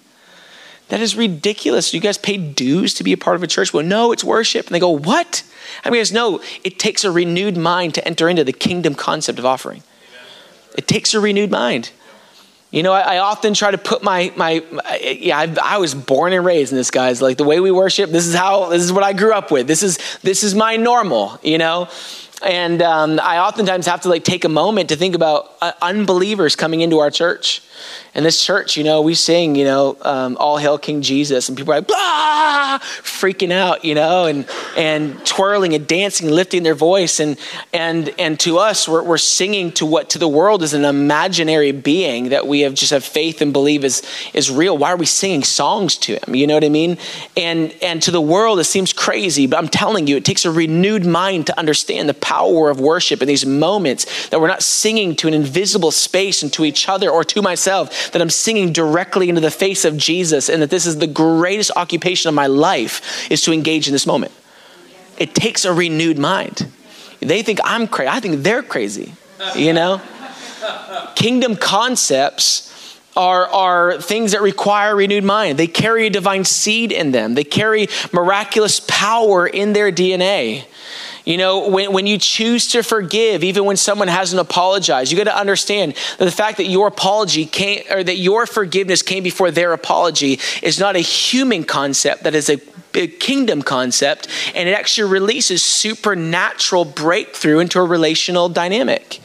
That 0.90 1.02
is 1.02 1.16
ridiculous. 1.16 1.94
You 1.94 2.00
guys 2.00 2.18
pay 2.18 2.38
dues 2.38 2.94
to 2.96 3.04
be 3.04 3.14
a 3.14 3.18
part 3.18 3.36
of 3.36 3.44
a 3.44 3.48
church. 3.48 3.74
Well, 3.74 3.86
no, 3.86 4.12
it's 4.12 4.24
worship. 4.24 4.68
And 4.68 4.76
they 4.76 4.80
go, 4.80 4.90
What? 4.90 5.44
I 5.86 5.90
mean, 5.90 6.00
guys 6.00 6.12
no, 6.12 6.42
it 6.64 6.80
takes 6.80 7.04
a 7.04 7.12
renewed 7.12 7.56
mind 7.56 7.94
to 7.96 8.08
enter 8.08 8.28
into 8.28 8.44
the 8.44 8.54
kingdom 8.54 8.96
concept 8.96 9.40
of 9.40 9.46
offering. 9.46 9.84
It 10.78 10.88
takes 10.88 11.14
a 11.14 11.20
renewed 11.20 11.52
mind. 11.52 11.92
You 12.72 12.84
know, 12.84 12.94
I, 12.94 13.16
I 13.16 13.18
often 13.18 13.56
try 13.56 13.72
to 13.72 13.78
put 13.78 14.04
my, 14.04 14.32
my, 14.36 14.64
my 14.72 15.00
yeah, 15.00 15.40
I, 15.40 15.56
I, 15.76 15.78
was 15.80 15.96
born 15.96 16.34
and 16.34 16.46
raised 16.46 16.72
in 16.72 16.78
this, 16.78 16.92
guys. 16.92 17.20
Like 17.20 17.38
the 17.38 17.44
way 17.44 17.60
we 17.60 17.72
worship, 17.72 18.12
this 18.12 18.28
is 18.28 18.36
how, 18.36 18.70
this 18.70 18.84
is 18.84 18.94
what 18.94 19.04
I 19.04 19.14
grew 19.14 19.34
up 19.34 19.50
with. 19.50 19.66
This 19.66 19.82
is, 19.82 19.98
this 20.22 20.44
is 20.44 20.54
my 20.54 20.76
normal, 20.76 21.40
you 21.42 21.58
know? 21.58 21.88
And 22.46 22.82
um, 22.84 23.20
I 23.22 23.40
oftentimes 23.40 23.88
have 23.88 24.02
to 24.02 24.10
like 24.10 24.24
take 24.24 24.46
a 24.46 24.50
moment 24.50 24.90
to 24.90 24.96
think 24.96 25.16
about 25.16 25.52
uh, 25.62 25.72
unbelievers 25.82 26.56
coming 26.56 26.82
into 26.82 27.00
our 27.00 27.10
church 27.10 27.62
in 28.16 28.24
this 28.24 28.44
church, 28.44 28.76
you 28.76 28.84
know, 28.84 29.02
we 29.02 29.14
sing, 29.14 29.56
you 29.56 29.66
know, 29.66 29.96
um, 30.02 30.36
all 30.40 30.58
hail 30.58 30.78
King 30.78 31.02
Jesus, 31.02 31.48
and 31.48 31.58
people 31.58 31.74
are 31.74 31.78
like, 31.78 31.88
blah, 31.88 32.80
freaking 32.80 33.52
out, 33.52 33.86
you 33.86 33.94
know, 33.94 34.26
and 34.26 34.48
and 34.76 35.24
twirling 35.26 35.74
and 35.76 35.86
dancing, 35.86 36.28
and 36.28 36.36
lifting 36.36 36.64
their 36.64 36.76
voice, 36.76 37.20
and 37.20 37.38
and 37.72 38.14
and 38.18 38.40
to 38.42 38.58
us, 38.58 38.88
we're, 38.88 39.04
we're 39.04 39.18
singing 39.18 39.72
to 39.74 39.86
what 39.86 40.10
to 40.12 40.18
the 40.18 40.28
world 40.28 40.64
is 40.64 40.74
an 40.74 40.86
imaginary 40.86 41.72
being 41.72 42.30
that 42.30 42.48
we 42.48 42.62
have 42.62 42.74
just 42.74 42.92
have 42.92 43.04
faith 43.04 43.42
and 43.42 43.54
believe 43.54 43.84
is 43.84 44.02
is 44.34 44.50
real. 44.50 44.78
Why 44.78 44.92
are 44.92 44.98
we 44.98 45.06
singing 45.06 45.44
songs 45.44 45.96
to 46.00 46.14
him? 46.14 46.34
You 46.34 46.48
know 46.48 46.56
what 46.56 46.64
I 46.64 46.70
mean? 46.70 46.98
And 47.38 47.74
and 47.82 48.02
to 48.04 48.12
the 48.12 48.22
world, 48.22 48.60
it 48.60 48.64
seems 48.64 48.92
crazy, 48.92 49.46
but 49.46 49.58
I'm 49.58 49.70
telling 49.70 50.08
you, 50.08 50.18
it 50.18 50.26
takes 50.26 50.46
a 50.46 50.52
renewed 50.52 51.06
mind 51.06 51.48
to 51.48 51.60
understand 51.60 52.10
the 52.10 52.16
power 52.16 52.72
of 52.72 52.80
worship 52.80 53.22
in 53.22 53.28
these 53.28 53.46
moments 53.46 54.30
that 54.30 54.42
we're 54.42 54.48
not 54.48 54.64
singing 54.64 55.16
to 55.18 55.28
an 55.28 55.36
invisible 55.36 55.92
space 55.92 56.42
and 56.42 56.52
to 56.54 56.66
each 56.66 56.90
other 56.90 57.10
or 57.10 57.24
to 57.24 57.42
myself 57.42 57.99
that 58.12 58.22
I'm 58.22 58.30
singing 58.30 58.74
directly 58.74 59.30
into 59.30 59.42
the 59.42 59.52
face 59.52 59.86
of 59.86 59.98
Jesus 59.98 60.50
and 60.50 60.62
that 60.62 60.70
this 60.70 60.86
is 60.86 60.98
the 60.98 61.08
greatest 61.08 61.72
occupation 61.76 62.30
of 62.30 62.36
my 62.36 62.48
life 62.48 63.30
is 63.32 63.42
to 63.44 63.54
engage 63.54 63.88
in 63.88 63.94
this 63.94 64.06
moment. 64.06 64.32
It 65.18 65.36
takes 65.36 65.66
a 65.66 65.74
renewed 65.74 66.18
mind. 66.18 66.72
They 67.20 67.42
think 67.42 67.60
I'm 67.64 67.88
crazy. 67.88 68.10
I 68.10 68.20
think 68.20 68.44
they're 68.44 68.64
crazy, 68.64 69.14
you 69.56 69.74
know? 69.74 70.02
Kingdom 71.16 71.56
concepts 71.56 72.70
are, 73.16 73.48
are 73.48 74.02
things 74.02 74.32
that 74.32 74.42
require 74.42 74.96
renewed 74.96 75.24
mind. 75.24 75.60
They 75.60 75.68
carry 75.68 76.08
a 76.08 76.10
divine 76.10 76.46
seed 76.46 76.92
in 76.92 77.12
them, 77.12 77.34
they 77.34 77.44
carry 77.44 77.88
miraculous 78.14 78.80
power 78.80 79.46
in 79.46 79.74
their 79.74 79.92
DNA. 79.92 80.66
You 81.30 81.38
know, 81.38 81.70
when, 81.70 81.94
when 81.94 82.08
you 82.08 82.18
choose 82.18 82.70
to 82.70 82.82
forgive, 82.82 83.44
even 83.44 83.64
when 83.64 83.78
someone 83.78 84.08
hasn't 84.08 84.42
apologized, 84.42 85.12
you 85.12 85.18
got 85.18 85.26
to 85.26 85.38
understand 85.38 85.94
that 86.18 86.26
the 86.26 86.32
fact 86.32 86.58
that 86.58 86.66
your 86.66 86.88
apology 86.88 87.46
came, 87.46 87.84
or 87.92 88.04
that 88.04 88.18
your 88.18 88.48
forgiveness 88.48 89.04
came 89.04 89.22
before 89.22 89.52
their 89.52 89.72
apology 89.74 90.40
is 90.64 90.80
not 90.80 90.96
a 90.96 91.02
human 91.02 91.66
concept, 91.66 92.24
that 92.24 92.34
is 92.34 92.50
a 92.50 92.58
kingdom 93.20 93.62
concept, 93.62 94.28
and 94.56 94.68
it 94.68 94.72
actually 94.72 95.12
releases 95.12 95.64
supernatural 95.64 96.84
breakthrough 96.84 97.60
into 97.60 97.80
a 97.80 97.86
relational 97.86 98.50
dynamic. 98.50 99.22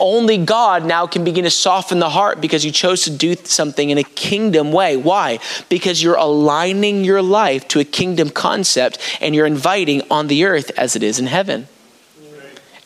Only 0.00 0.38
God 0.38 0.84
now 0.84 1.06
can 1.06 1.24
begin 1.24 1.44
to 1.44 1.50
soften 1.50 1.98
the 1.98 2.10
heart 2.10 2.40
because 2.40 2.64
you 2.64 2.72
chose 2.72 3.02
to 3.02 3.10
do 3.10 3.36
something 3.36 3.90
in 3.90 3.98
a 3.98 4.02
kingdom 4.02 4.72
way. 4.72 4.96
Why? 4.96 5.38
Because 5.68 6.02
you're 6.02 6.16
aligning 6.16 7.04
your 7.04 7.22
life 7.22 7.68
to 7.68 7.80
a 7.80 7.84
kingdom 7.84 8.30
concept 8.30 8.98
and 9.20 9.34
you're 9.34 9.46
inviting 9.46 10.02
on 10.10 10.26
the 10.26 10.44
earth 10.44 10.70
as 10.76 10.96
it 10.96 11.02
is 11.02 11.18
in 11.18 11.26
heaven. 11.26 11.68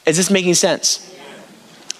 Is 0.05 0.17
this 0.17 0.31
making 0.31 0.55
sense? 0.55 1.12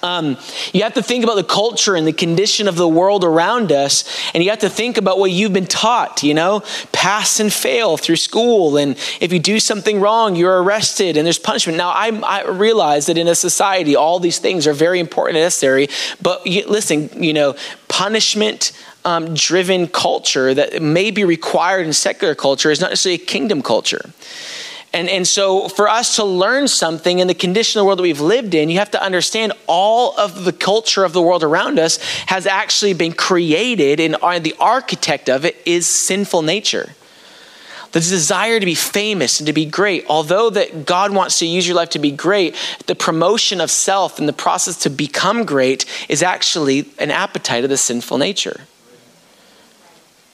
Um, 0.03 0.37
you 0.73 0.83
have 0.83 0.95
to 0.95 1.03
think 1.03 1.23
about 1.23 1.37
the 1.37 1.45
culture 1.45 1.95
and 1.95 2.05
the 2.05 2.13
condition 2.13 2.67
of 2.67 2.75
the 2.75 2.89
world 2.89 3.23
around 3.23 3.71
us, 3.71 4.05
and 4.35 4.43
you 4.43 4.51
have 4.51 4.59
to 4.61 4.69
think 4.69 4.99
about 4.99 5.17
what 5.17 5.31
you've 5.31 5.53
been 5.53 5.67
taught, 5.67 6.25
you 6.25 6.35
know, 6.35 6.65
pass 6.91 7.39
and 7.39 7.53
fail 7.53 7.97
through 7.97 8.17
school. 8.17 8.77
And 8.77 8.97
if 9.21 9.33
you 9.33 9.39
do 9.39 9.61
something 9.61 10.01
wrong, 10.01 10.35
you're 10.35 10.61
arrested 10.61 11.17
and 11.17 11.25
there's 11.25 11.39
punishment. 11.39 11.79
Now, 11.79 11.91
I, 11.91 12.09
I 12.09 12.49
realize 12.49 13.07
that 13.07 13.17
in 13.17 13.29
a 13.29 13.37
society, 13.37 13.95
all 13.95 14.19
these 14.19 14.41
things 14.41 14.67
are 14.67 14.73
very 14.73 14.99
important 14.99 15.37
and 15.37 15.45
necessary, 15.45 15.89
but 16.21 16.45
you, 16.47 16.67
listen, 16.67 17.09
you 17.23 17.33
know, 17.33 17.55
punishment. 17.89 18.73
Um, 19.05 19.35
driven 19.35 19.89
culture 19.89 20.55
that 20.55 20.81
may 20.81 21.11
be 21.11 21.25
required 21.25 21.89
in 21.89 21.93
secular 21.93 22.37
culture 22.37 22.71
is 22.71 22.81
not 22.81 22.91
necessarily 22.91 23.21
a 23.21 23.27
kingdom 23.27 23.61
culture. 23.61 24.13
And, 24.95 25.09
and 25.09 25.27
so, 25.27 25.69
for 25.69 25.89
us 25.89 26.17
to 26.17 26.25
learn 26.25 26.69
something 26.69 27.19
in 27.19 27.27
the 27.27 27.35
condition 27.35 27.79
of 27.79 27.83
the 27.83 27.87
world 27.87 27.99
that 27.99 28.03
we've 28.03 28.21
lived 28.21 28.55
in, 28.55 28.69
you 28.69 28.79
have 28.79 28.91
to 28.91 29.03
understand 29.03 29.55
all 29.67 30.19
of 30.19 30.45
the 30.45 30.53
culture 30.53 31.05
of 31.05 31.15
the 31.15 31.23
world 31.23 31.43
around 31.43 31.79
us 31.79 31.97
has 32.27 32.47
actually 32.47 32.93
been 32.93 33.15
created, 33.15 34.01
and 34.01 34.17
uh, 34.17 34.39
the 34.39 34.55
architect 34.61 35.31
of 35.31 35.47
it 35.47 35.57
is 35.65 35.87
sinful 35.87 36.43
nature. 36.43 36.95
The 37.93 38.01
desire 38.01 38.59
to 38.59 38.67
be 38.67 38.75
famous 38.75 39.41
and 39.41 39.47
to 39.47 39.53
be 39.53 39.67
great, 39.67 40.05
although 40.09 40.51
that 40.51 40.87
God 40.87 41.13
wants 41.13 41.39
to 41.39 41.47
use 41.47 41.67
your 41.67 41.77
life 41.77 41.91
to 41.91 41.99
be 41.99 42.11
great, 42.11 42.55
the 42.87 42.95
promotion 42.95 43.61
of 43.61 43.71
self 43.71 44.19
and 44.19 44.29
the 44.29 44.33
process 44.33 44.79
to 44.79 44.91
become 44.91 45.45
great 45.45 45.85
is 46.09 46.23
actually 46.23 46.87
an 46.99 47.11
appetite 47.11 47.65
of 47.65 47.71
the 47.71 47.77
sinful 47.77 48.19
nature. 48.19 48.63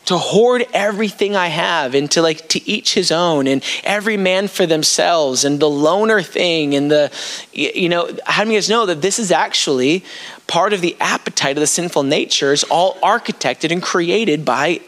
To 0.06 0.16
hoard 0.16 0.66
everything 0.72 1.36
I 1.36 1.48
have 1.48 1.94
and 1.94 2.10
to 2.12 2.22
like 2.22 2.48
to 2.50 2.68
each 2.68 2.94
his 2.94 3.10
own 3.12 3.46
and 3.46 3.62
every 3.84 4.16
man 4.16 4.48
for 4.48 4.64
themselves 4.64 5.44
and 5.44 5.60
the 5.60 5.68
loner 5.68 6.22
thing 6.22 6.74
and 6.74 6.90
the 6.90 7.12
you 7.52 7.88
know 7.88 8.08
how 8.24 8.44
do 8.44 8.50
you 8.50 8.56
guys 8.56 8.70
know 8.70 8.86
that 8.86 9.02
this 9.02 9.18
is 9.18 9.30
actually 9.30 10.04
part 10.46 10.72
of 10.72 10.80
the 10.80 10.96
appetite 10.98 11.56
of 11.56 11.60
the 11.60 11.66
sinful 11.66 12.04
nature 12.04 12.52
is 12.52 12.64
all 12.64 12.94
architected 13.00 13.70
and 13.70 13.82
created 13.82 14.44
by 14.44 14.80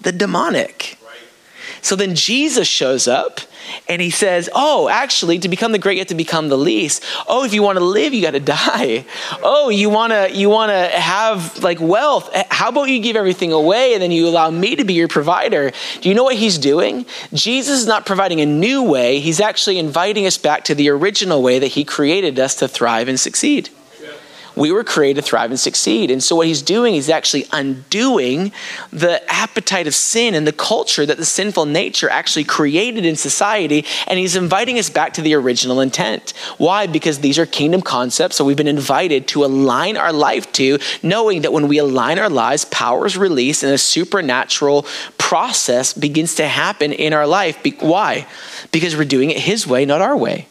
the 0.00 0.12
demonic. 0.12 0.97
So 1.82 1.96
then 1.96 2.14
Jesus 2.14 2.66
shows 2.68 3.08
up 3.08 3.40
and 3.88 4.00
he 4.00 4.10
says, 4.10 4.48
Oh, 4.54 4.88
actually, 4.88 5.38
to 5.40 5.48
become 5.48 5.72
the 5.72 5.78
great, 5.78 5.94
you 5.94 6.00
have 6.00 6.08
to 6.08 6.14
become 6.14 6.48
the 6.48 6.58
least. 6.58 7.04
Oh, 7.26 7.44
if 7.44 7.52
you 7.52 7.62
want 7.62 7.78
to 7.78 7.84
live, 7.84 8.14
you 8.14 8.22
got 8.22 8.32
to 8.32 8.40
die. 8.70 9.04
Oh, 9.42 9.68
you 9.68 9.90
want 9.90 10.12
to 10.12 10.30
you 10.32 10.48
want 10.50 10.70
to 10.70 10.88
have 10.98 11.62
like 11.62 11.80
wealth. 11.80 12.30
Eh, 12.32 12.44
how 12.50 12.68
about 12.68 12.88
you 12.88 13.00
give 13.00 13.16
everything 13.16 13.52
away 13.52 13.94
and 13.94 14.02
then 14.02 14.10
you 14.10 14.28
allow 14.28 14.50
me 14.50 14.76
to 14.76 14.84
be 14.84 14.94
your 14.94 15.08
provider? 15.08 15.72
Do 16.00 16.08
you 16.08 16.14
know 16.14 16.24
what 16.24 16.36
he's 16.36 16.58
doing? 16.58 17.06
Jesus 17.32 17.80
is 17.80 17.86
not 17.86 18.06
providing 18.06 18.40
a 18.40 18.46
new 18.46 18.82
way. 18.82 19.20
He's 19.20 19.40
actually 19.40 19.78
inviting 19.78 20.26
us 20.26 20.38
back 20.38 20.64
to 20.64 20.74
the 20.74 20.88
original 20.88 21.42
way 21.42 21.58
that 21.58 21.68
he 21.68 21.84
created 21.84 22.38
us 22.38 22.54
to 22.56 22.68
thrive 22.68 23.08
and 23.08 23.18
succeed. 23.18 23.70
We 24.58 24.72
were 24.72 24.82
created 24.82 25.22
to 25.22 25.26
thrive 25.26 25.50
and 25.50 25.60
succeed. 25.60 26.10
And 26.10 26.20
so, 26.20 26.34
what 26.34 26.48
he's 26.48 26.62
doing 26.62 26.96
is 26.96 27.08
actually 27.08 27.46
undoing 27.52 28.50
the 28.90 29.22
appetite 29.32 29.86
of 29.86 29.94
sin 29.94 30.34
and 30.34 30.48
the 30.48 30.52
culture 30.52 31.06
that 31.06 31.16
the 31.16 31.24
sinful 31.24 31.66
nature 31.66 32.10
actually 32.10 32.42
created 32.42 33.06
in 33.06 33.14
society. 33.14 33.84
And 34.08 34.18
he's 34.18 34.34
inviting 34.34 34.76
us 34.76 34.90
back 34.90 35.14
to 35.14 35.22
the 35.22 35.34
original 35.34 35.80
intent. 35.80 36.32
Why? 36.58 36.88
Because 36.88 37.20
these 37.20 37.38
are 37.38 37.46
kingdom 37.46 37.82
concepts. 37.82 38.34
So, 38.34 38.44
we've 38.44 38.56
been 38.56 38.66
invited 38.66 39.28
to 39.28 39.44
align 39.44 39.96
our 39.96 40.12
life 40.12 40.50
to, 40.54 40.80
knowing 41.04 41.42
that 41.42 41.52
when 41.52 41.68
we 41.68 41.78
align 41.78 42.18
our 42.18 42.30
lives, 42.30 42.64
power 42.64 43.06
is 43.06 43.16
released 43.16 43.62
and 43.62 43.72
a 43.72 43.78
supernatural 43.78 44.86
process 45.18 45.92
begins 45.92 46.34
to 46.34 46.48
happen 46.48 46.92
in 46.92 47.12
our 47.12 47.28
life. 47.28 47.64
Why? 47.78 48.26
Because 48.72 48.96
we're 48.96 49.04
doing 49.04 49.30
it 49.30 49.38
his 49.38 49.68
way, 49.68 49.84
not 49.84 50.02
our 50.02 50.16
way. 50.16 50.48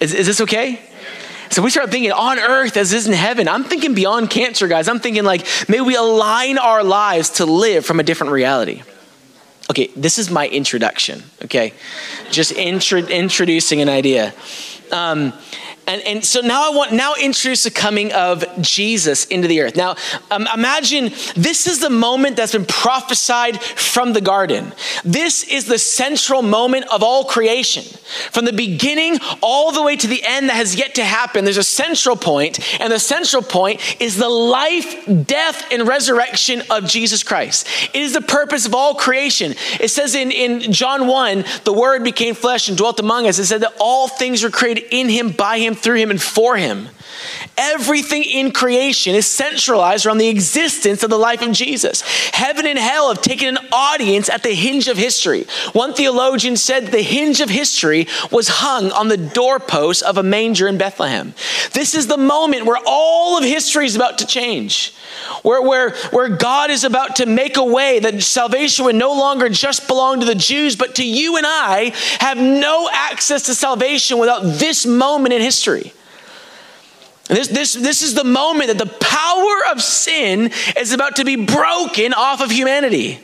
Is, 0.00 0.14
is 0.14 0.26
this 0.26 0.40
okay? 0.40 0.80
So 1.50 1.62
we 1.62 1.70
start 1.70 1.90
thinking 1.90 2.12
on 2.12 2.38
earth 2.38 2.76
as 2.76 2.92
is 2.92 3.08
in 3.08 3.12
heaven. 3.12 3.48
I'm 3.48 3.64
thinking 3.64 3.94
beyond 3.94 4.30
cancer, 4.30 4.68
guys. 4.68 4.88
I'm 4.88 5.00
thinking 5.00 5.24
like, 5.24 5.46
may 5.68 5.80
we 5.80 5.96
align 5.96 6.58
our 6.58 6.84
lives 6.84 7.30
to 7.30 7.44
live 7.44 7.84
from 7.84 7.98
a 7.98 8.04
different 8.04 8.32
reality. 8.32 8.82
Okay, 9.68 9.88
this 9.96 10.18
is 10.18 10.30
my 10.30 10.48
introduction, 10.48 11.22
okay? 11.44 11.72
Just 12.30 12.52
intro- 12.52 12.98
introducing 12.98 13.80
an 13.80 13.88
idea. 13.88 14.32
Um, 14.92 15.32
and, 15.90 16.02
and 16.02 16.24
so 16.24 16.40
now 16.40 16.70
I 16.70 16.74
want 16.74 16.92
now 16.92 17.14
introduce 17.20 17.64
the 17.64 17.70
coming 17.70 18.12
of 18.12 18.44
Jesus 18.60 19.24
into 19.24 19.48
the 19.48 19.60
earth. 19.60 19.74
Now 19.74 19.96
um, 20.30 20.46
imagine 20.54 21.06
this 21.34 21.66
is 21.66 21.80
the 21.80 21.90
moment 21.90 22.36
that's 22.36 22.52
been 22.52 22.64
prophesied 22.64 23.60
from 23.60 24.12
the 24.12 24.20
garden. 24.20 24.72
This 25.04 25.42
is 25.42 25.64
the 25.64 25.78
central 25.78 26.42
moment 26.42 26.86
of 26.92 27.02
all 27.02 27.24
creation. 27.24 27.82
From 28.30 28.44
the 28.44 28.52
beginning 28.52 29.18
all 29.42 29.72
the 29.72 29.82
way 29.82 29.96
to 29.96 30.06
the 30.06 30.22
end 30.24 30.48
that 30.48 30.54
has 30.54 30.76
yet 30.76 30.94
to 30.96 31.04
happen, 31.04 31.44
there's 31.44 31.56
a 31.56 31.64
central 31.64 32.16
point, 32.16 32.80
and 32.80 32.92
the 32.92 32.98
central 32.98 33.42
point 33.42 34.00
is 34.00 34.16
the 34.16 34.28
life, 34.28 35.04
death, 35.26 35.72
and 35.72 35.86
resurrection 35.86 36.62
of 36.70 36.86
Jesus 36.86 37.22
Christ. 37.22 37.66
It 37.92 38.02
is 38.02 38.12
the 38.12 38.20
purpose 38.20 38.66
of 38.66 38.74
all 38.74 38.94
creation. 38.94 39.54
It 39.80 39.88
says 39.88 40.14
in, 40.14 40.30
in 40.30 40.72
John 40.72 41.06
1, 41.06 41.44
the 41.64 41.72
word 41.72 42.04
became 42.04 42.34
flesh 42.34 42.68
and 42.68 42.78
dwelt 42.78 43.00
among 43.00 43.26
us. 43.26 43.38
It 43.38 43.46
said 43.46 43.62
that 43.62 43.74
all 43.80 44.08
things 44.08 44.42
were 44.42 44.50
created 44.50 44.84
in 44.90 45.08
him, 45.08 45.30
by 45.30 45.58
him, 45.58 45.74
through 45.80 45.96
him 45.96 46.10
and 46.10 46.20
for 46.20 46.56
him. 46.56 46.88
Everything 47.56 48.24
in 48.24 48.52
creation 48.52 49.14
is 49.14 49.26
centralized 49.26 50.06
around 50.06 50.18
the 50.18 50.28
existence 50.28 51.02
of 51.02 51.10
the 51.10 51.18
life 51.18 51.42
of 51.42 51.52
Jesus. 51.52 52.02
Heaven 52.32 52.66
and 52.66 52.78
hell 52.78 53.08
have 53.08 53.22
taken 53.22 53.56
an 53.56 53.68
audience 53.72 54.28
at 54.28 54.42
the 54.42 54.54
hinge 54.54 54.88
of 54.88 54.96
history. 54.96 55.46
One 55.72 55.94
theologian 55.94 56.56
said 56.56 56.86
the 56.86 57.02
hinge 57.02 57.40
of 57.40 57.50
history 57.50 58.06
was 58.30 58.48
hung 58.48 58.90
on 58.92 59.08
the 59.08 59.16
doorpost 59.16 60.02
of 60.02 60.16
a 60.16 60.22
manger 60.22 60.68
in 60.68 60.78
Bethlehem. 60.78 61.34
This 61.72 61.94
is 61.94 62.06
the 62.06 62.16
moment 62.16 62.66
where 62.66 62.80
all 62.86 63.36
of 63.38 63.44
history 63.44 63.86
is 63.86 63.96
about 63.96 64.18
to 64.18 64.26
change. 64.26 64.94
Where, 65.42 65.62
where, 65.62 65.90
where 66.10 66.28
God 66.28 66.70
is 66.70 66.84
about 66.84 67.16
to 67.16 67.26
make 67.26 67.56
a 67.56 67.64
way 67.64 67.98
that 67.98 68.22
salvation 68.22 68.84
would 68.84 68.94
no 68.94 69.12
longer 69.12 69.48
just 69.48 69.86
belong 69.86 70.20
to 70.20 70.26
the 70.26 70.34
Jews, 70.34 70.76
but 70.76 70.94
to 70.96 71.06
you 71.06 71.36
and 71.36 71.46
I 71.46 71.92
have 72.20 72.38
no 72.38 72.88
access 72.92 73.42
to 73.44 73.54
salvation 73.54 74.18
without 74.18 74.40
this 74.42 74.86
moment 74.86 75.34
in 75.34 75.40
history. 75.40 75.92
This, 77.30 77.48
this, 77.48 77.72
this 77.74 78.02
is 78.02 78.14
the 78.14 78.24
moment 78.24 78.68
that 78.68 78.78
the 78.78 78.92
power 78.98 79.72
of 79.72 79.80
sin 79.80 80.50
is 80.76 80.92
about 80.92 81.16
to 81.16 81.24
be 81.24 81.36
broken 81.36 82.12
off 82.12 82.40
of 82.40 82.50
humanity. 82.50 83.20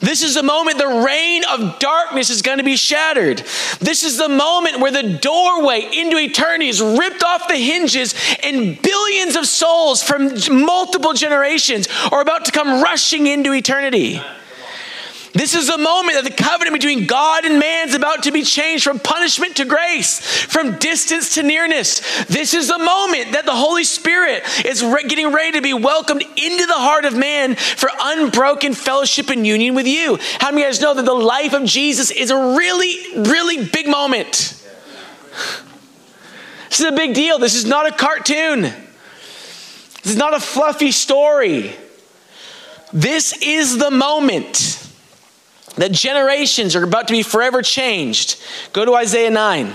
This 0.00 0.22
is 0.22 0.34
the 0.34 0.42
moment 0.44 0.78
the 0.78 0.86
reign 0.86 1.42
of 1.44 1.80
darkness 1.80 2.30
is 2.30 2.42
going 2.42 2.58
to 2.58 2.64
be 2.64 2.76
shattered. 2.76 3.38
This 3.80 4.04
is 4.04 4.18
the 4.18 4.28
moment 4.28 4.78
where 4.78 4.92
the 4.92 5.18
doorway 5.18 5.88
into 5.92 6.16
eternity 6.16 6.68
is 6.68 6.80
ripped 6.80 7.24
off 7.24 7.48
the 7.48 7.56
hinges 7.56 8.14
and 8.44 8.80
billions 8.80 9.34
of 9.34 9.46
souls 9.46 10.00
from 10.00 10.34
multiple 10.64 11.12
generations 11.12 11.88
are 12.12 12.20
about 12.20 12.44
to 12.44 12.52
come 12.52 12.82
rushing 12.82 13.26
into 13.26 13.52
eternity. 13.52 14.20
This 15.34 15.56
is 15.56 15.66
the 15.66 15.78
moment 15.78 16.14
that 16.14 16.22
the 16.22 16.42
covenant 16.42 16.74
between 16.74 17.06
God 17.06 17.44
and 17.44 17.58
man 17.58 17.88
is 17.88 17.94
about 17.96 18.22
to 18.22 18.30
be 18.30 18.42
changed 18.42 18.84
from 18.84 19.00
punishment 19.00 19.56
to 19.56 19.64
grace, 19.64 20.20
from 20.20 20.78
distance 20.78 21.34
to 21.34 21.42
nearness. 21.42 22.24
This 22.26 22.54
is 22.54 22.68
the 22.68 22.78
moment 22.78 23.32
that 23.32 23.44
the 23.44 23.54
Holy 23.54 23.82
Spirit 23.82 24.44
is 24.64 24.84
re- 24.84 25.02
getting 25.08 25.32
ready 25.32 25.50
to 25.52 25.60
be 25.60 25.74
welcomed 25.74 26.22
into 26.22 26.66
the 26.66 26.74
heart 26.74 27.04
of 27.04 27.16
man 27.16 27.56
for 27.56 27.90
unbroken 28.00 28.74
fellowship 28.74 29.28
and 29.28 29.44
union 29.44 29.74
with 29.74 29.88
you. 29.88 30.18
How 30.38 30.52
many 30.52 30.62
of 30.62 30.66
you 30.68 30.72
guys 30.72 30.80
know 30.80 30.94
that 30.94 31.04
the 31.04 31.12
life 31.12 31.52
of 31.52 31.64
Jesus 31.64 32.12
is 32.12 32.30
a 32.30 32.56
really, 32.56 33.18
really 33.28 33.66
big 33.66 33.88
moment? 33.88 34.62
This 36.68 36.78
is 36.78 36.86
a 36.86 36.92
big 36.92 37.12
deal. 37.12 37.40
This 37.40 37.56
is 37.56 37.64
not 37.64 37.88
a 37.88 37.92
cartoon. 37.92 38.60
This 38.60 40.12
is 40.12 40.16
not 40.16 40.32
a 40.32 40.38
fluffy 40.38 40.92
story. 40.92 41.74
This 42.92 43.36
is 43.42 43.78
the 43.78 43.90
moment 43.90 44.83
that 45.76 45.92
generations 45.92 46.76
are 46.76 46.84
about 46.84 47.08
to 47.08 47.12
be 47.12 47.22
forever 47.22 47.62
changed. 47.62 48.40
Go 48.72 48.84
to 48.84 48.94
Isaiah 48.94 49.30
9. 49.30 49.72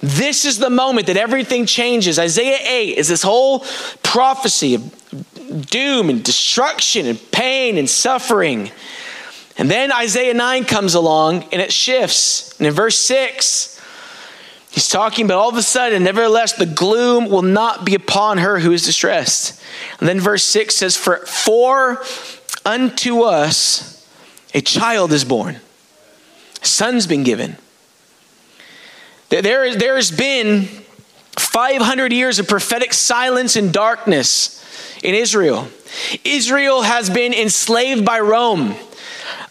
This 0.00 0.44
is 0.44 0.58
the 0.58 0.70
moment 0.70 1.08
that 1.08 1.16
everything 1.16 1.66
changes. 1.66 2.18
Isaiah 2.18 2.58
8 2.62 2.98
is 2.98 3.08
this 3.08 3.22
whole 3.22 3.64
prophecy 4.02 4.74
of 4.74 5.66
doom 5.70 6.08
and 6.08 6.22
destruction 6.22 7.06
and 7.06 7.18
pain 7.32 7.78
and 7.78 7.88
suffering. 7.90 8.70
And 9.56 9.68
then 9.68 9.90
Isaiah 9.90 10.34
9 10.34 10.64
comes 10.66 10.94
along 10.94 11.44
and 11.52 11.60
it 11.60 11.72
shifts. 11.72 12.56
And 12.58 12.68
in 12.68 12.72
verse 12.72 12.96
6, 12.96 13.80
he's 14.70 14.88
talking 14.88 15.24
about 15.24 15.38
all 15.38 15.48
of 15.48 15.56
a 15.56 15.62
sudden, 15.62 16.04
nevertheless, 16.04 16.52
the 16.52 16.66
gloom 16.66 17.28
will 17.28 17.42
not 17.42 17.84
be 17.84 17.96
upon 17.96 18.38
her 18.38 18.60
who 18.60 18.70
is 18.70 18.84
distressed. 18.84 19.60
And 19.98 20.08
then 20.08 20.20
verse 20.20 20.44
6 20.44 20.76
says, 20.76 20.96
For, 20.96 21.26
for 21.26 22.04
unto 22.64 23.22
us 23.22 23.97
a 24.58 24.60
child 24.60 25.12
is 25.12 25.24
born, 25.24 25.60
a 26.60 26.66
son's 26.66 27.06
been 27.06 27.22
given. 27.22 27.56
There, 29.28 29.76
there 29.76 29.94
has 29.94 30.10
been 30.10 30.64
500 31.36 32.12
years 32.12 32.40
of 32.40 32.48
prophetic 32.48 32.92
silence 32.92 33.54
and 33.54 33.72
darkness 33.72 34.56
in 35.04 35.14
Israel. 35.14 35.68
Israel 36.24 36.82
has 36.82 37.08
been 37.08 37.32
enslaved 37.32 38.04
by 38.04 38.18
Rome. 38.18 38.74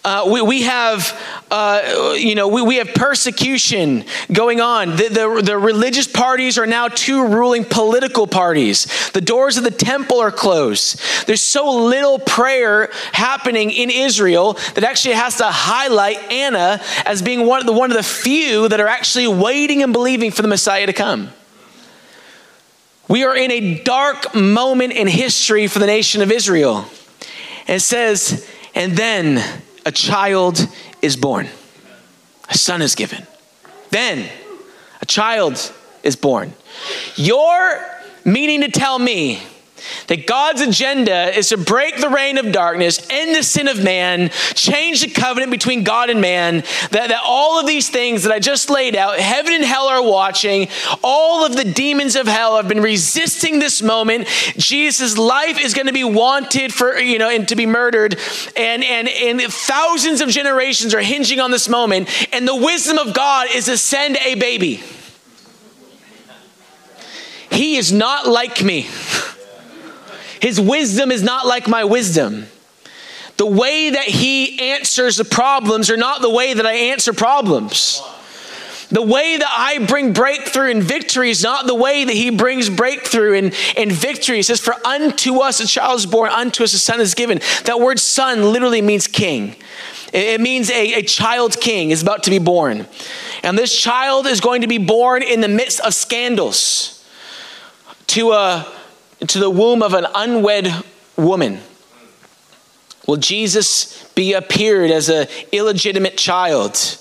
Uh, 0.08 0.24
we, 0.26 0.42
we 0.42 0.62
have, 0.62 1.22
uh, 1.52 2.16
you 2.18 2.34
know, 2.34 2.48
we, 2.48 2.62
we 2.62 2.78
have 2.78 2.94
persecution 2.94 4.06
going 4.32 4.62
on. 4.62 4.92
The, 4.92 5.10
the, 5.10 5.42
the 5.44 5.58
religious 5.58 6.08
parties 6.08 6.58
are 6.58 6.66
now 6.66 6.88
two 6.88 7.28
ruling 7.28 7.66
political 7.66 8.26
parties. 8.26 8.86
The 9.12 9.20
doors 9.20 9.58
of 9.58 9.66
the 9.66 9.70
temple 9.70 10.22
are 10.22 10.32
closed. 10.32 11.02
There's 11.28 11.44
so 11.44 11.70
little 11.70 12.20
prayer 12.20 12.90
happening 13.12 13.70
in 13.70 13.90
Israel 13.90 14.54
that 14.76 14.86
actually 14.86 15.16
has 15.16 15.36
to 15.40 15.48
highlight 15.48 16.20
Anna 16.32 16.80
as 17.06 17.22
being 17.22 17.46
one 17.46 17.60
of 17.60 17.66
the, 17.66 17.74
one 17.74 17.92
of 17.92 17.98
the 17.98 18.02
few 18.02 18.70
that 18.70 18.80
are 18.80 18.88
actually 18.88 19.28
waiting 19.28 19.84
and 19.84 19.92
believing 19.92 20.32
for 20.32 20.42
the 20.42 20.48
Messiah 20.48 20.86
to 20.86 20.94
come. 20.94 21.32
We 23.10 23.26
are 23.26 23.36
in 23.36 23.52
a 23.52 23.84
dark 23.84 24.34
moment 24.34 24.94
in 24.94 25.08
history 25.08 25.68
for 25.68 25.80
the 25.80 25.86
nation 25.86 26.22
of 26.22 26.32
Israel. 26.32 26.86
And 27.68 27.76
it 27.76 27.82
says, 27.82 28.50
and 28.74 28.96
then 28.96 29.64
a 29.88 29.92
child 29.92 30.68
is 31.02 31.16
born, 31.16 31.48
a 32.50 32.58
son 32.58 32.82
is 32.82 32.94
given. 32.94 33.26
Then 33.90 34.30
a 35.02 35.06
child 35.06 35.72
is 36.04 36.18
born. 36.18 36.52
You're 37.16 37.86
meaning 38.26 38.62
to 38.62 38.70
tell 38.70 39.00
me 39.00 39.42
That 40.08 40.26
God's 40.28 40.62
agenda 40.62 41.36
is 41.38 41.50
to 41.50 41.58
break 41.58 41.98
the 41.98 42.10
reign 42.10 42.38
of 42.38 42.52
darkness, 42.52 43.06
end 43.10 43.36
the 43.36 43.44
sin 43.44 43.68
of 43.68 43.84
man, 43.84 44.30
change 44.54 45.02
the 45.02 45.10
covenant 45.10 45.52
between 45.52 45.84
God 45.84 46.10
and 46.10 46.22
man. 46.22 46.64
That, 46.92 47.10
that 47.10 47.22
all 47.24 47.60
of 47.60 47.68
these 47.68 47.90
things 47.90 48.24
that 48.24 48.32
I 48.32 48.40
just 48.40 48.70
laid 48.70 48.96
out, 48.96 49.20
heaven 49.20 49.54
and 49.54 49.64
hell 49.64 49.88
are 49.88 50.04
watching. 50.04 50.68
All 51.04 51.46
of 51.46 51.56
the 51.56 51.64
demons 51.64 52.16
of 52.16 52.28
hell 52.28 52.58
have 52.58 52.68
been 52.68 52.82
resisting 52.82 53.60
this 53.60 53.82
moment. 53.82 54.28
Jesus' 54.58 55.18
life 55.18 55.60
is 55.64 55.74
going 55.74 55.88
to 55.88 55.94
be 55.94 56.04
wanted 56.04 56.74
for, 56.74 56.98
you 56.98 57.20
know, 57.20 57.30
and 57.30 57.48
to 57.48 57.56
be 57.56 57.66
murdered. 57.66 58.20
And, 58.56 58.84
and, 58.84 59.08
and 59.08 59.42
thousands 59.42 60.22
of 60.22 60.30
generations 60.30 60.94
are 60.94 61.02
hinging 61.02 61.40
on 61.40 61.52
this 61.52 61.70
moment. 61.70 62.10
And 62.34 62.48
the 62.48 62.56
wisdom 62.56 62.98
of 62.98 63.14
God 63.14 63.48
is 63.54 63.66
to 63.66 63.78
send 63.78 64.18
a 64.18 64.36
baby. 64.36 64.84
He 67.50 67.78
is 67.78 67.92
not 67.92 68.28
like 68.28 68.64
me. 68.64 68.88
His 70.42 70.60
wisdom 70.60 71.12
is 71.12 71.24
not 71.24 71.46
like 71.46 71.68
my 71.68 71.84
wisdom. 71.84 72.48
The 73.38 73.46
way 73.46 73.92
that 73.92 74.06
he 74.06 74.72
answers 74.72 75.18
the 75.18 75.26
problems 75.26 75.92
are 75.92 75.98
not 75.98 76.22
the 76.22 76.30
way 76.30 76.54
that 76.54 76.66
I 76.66 76.74
answer 76.74 77.14
problems. 77.14 78.02
The 78.90 79.02
way 79.02 79.38
that 79.38 79.50
I 79.50 79.86
bring 79.86 80.14
breakthrough 80.14 80.72
and 80.72 80.82
victory 80.82 81.30
is 81.30 81.44
not 81.44 81.68
the 81.68 81.76
way 81.76 82.06
that 82.06 82.14
he 82.14 82.30
brings 82.30 82.70
breakthrough 82.70 83.38
and, 83.38 83.54
and 83.76 83.92
victory. 83.92 84.42
Says, 84.42 84.62
For 84.62 84.76
unto 84.86 85.40
us 85.40 85.60
a 85.60 85.68
child 85.68 86.00
is 86.00 86.06
born, 86.06 86.32
unto 86.32 86.64
us 86.64 86.74
a 86.74 86.80
son 86.80 87.02
is 87.02 87.14
given. 87.14 87.42
That 87.66 87.80
word 87.80 88.00
son 88.00 88.54
literally 88.54 88.82
means 88.82 89.06
king. 89.08 89.56
It 90.14 90.40
means 90.40 90.70
a, 90.70 90.94
a 90.94 91.02
child 91.04 91.60
king 91.60 91.92
is 91.92 92.02
about 92.02 92.24
to 92.24 92.30
be 92.30 92.40
born. 92.40 92.88
And 93.44 93.58
this 93.58 93.78
child 93.78 94.26
is 94.26 94.40
going 94.40 94.62
to 94.62 94.68
be 94.68 94.78
born 94.78 95.22
in 95.22 95.42
the 95.42 95.50
midst 95.50 95.82
of 95.82 95.94
scandals 95.94 97.06
to 98.08 98.32
a 98.32 98.77
into 99.20 99.40
the 99.40 99.50
womb 99.50 99.82
of 99.82 99.94
an 99.94 100.06
unwed 100.14 100.84
woman. 101.16 101.60
Will 103.08 103.18
Jesus 103.18 104.04
be 104.14 104.34
appeared 104.34 104.92
as 104.92 105.10
an 105.10 105.28
illegitimate 105.52 106.18
child? 106.18 106.98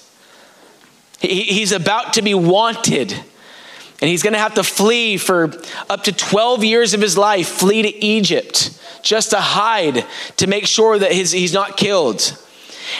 he's 1.20 1.72
about 1.72 2.14
to 2.14 2.22
be 2.22 2.34
wanted. 2.34 3.12
And 3.12 4.10
he's 4.10 4.22
going 4.22 4.34
to 4.34 4.38
have 4.38 4.54
to 4.54 4.62
flee 4.62 5.16
for 5.16 5.52
up 5.88 6.04
to 6.04 6.12
12 6.12 6.64
years 6.64 6.92
of 6.92 7.00
his 7.00 7.16
life, 7.16 7.48
flee 7.48 7.82
to 7.82 8.04
Egypt 8.04 8.78
just 9.02 9.30
to 9.30 9.40
hide, 9.40 10.04
to 10.36 10.46
make 10.46 10.66
sure 10.66 10.98
that 10.98 11.12
his, 11.12 11.32
he's 11.32 11.54
not 11.54 11.76
killed. 11.76 12.36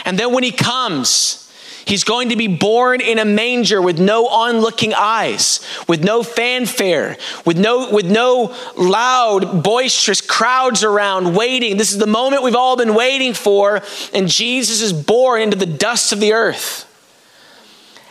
And 0.04 0.18
then 0.18 0.32
when 0.32 0.42
he 0.42 0.52
comes, 0.52 1.45
He's 1.86 2.02
going 2.02 2.30
to 2.30 2.36
be 2.36 2.48
born 2.48 3.00
in 3.00 3.20
a 3.20 3.24
manger 3.24 3.80
with 3.80 4.00
no 4.00 4.26
onlooking 4.26 4.92
eyes, 4.92 5.60
with 5.86 6.02
no 6.02 6.24
fanfare, 6.24 7.16
with 7.44 7.56
no, 7.56 7.92
with 7.92 8.10
no 8.10 8.56
loud, 8.76 9.62
boisterous 9.62 10.20
crowds 10.20 10.82
around 10.82 11.36
waiting. 11.36 11.76
This 11.76 11.92
is 11.92 11.98
the 11.98 12.08
moment 12.08 12.42
we've 12.42 12.56
all 12.56 12.76
been 12.76 12.96
waiting 12.96 13.34
for, 13.34 13.82
and 14.12 14.26
Jesus 14.26 14.82
is 14.82 14.92
born 14.92 15.42
into 15.42 15.56
the 15.56 15.64
dust 15.64 16.12
of 16.12 16.18
the 16.18 16.32
earth. 16.32 16.82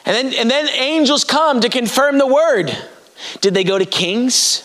And 0.05 0.15
then, 0.15 0.33
and 0.39 0.49
then 0.49 0.69
angels 0.69 1.25
come 1.25 1.59
to 1.59 1.67
confirm 1.67 2.17
the 2.17 2.27
word. 2.27 2.75
Did 3.41 3.53
they 3.53 3.65
go 3.65 3.77
to 3.77 3.85
kings? 3.85 4.64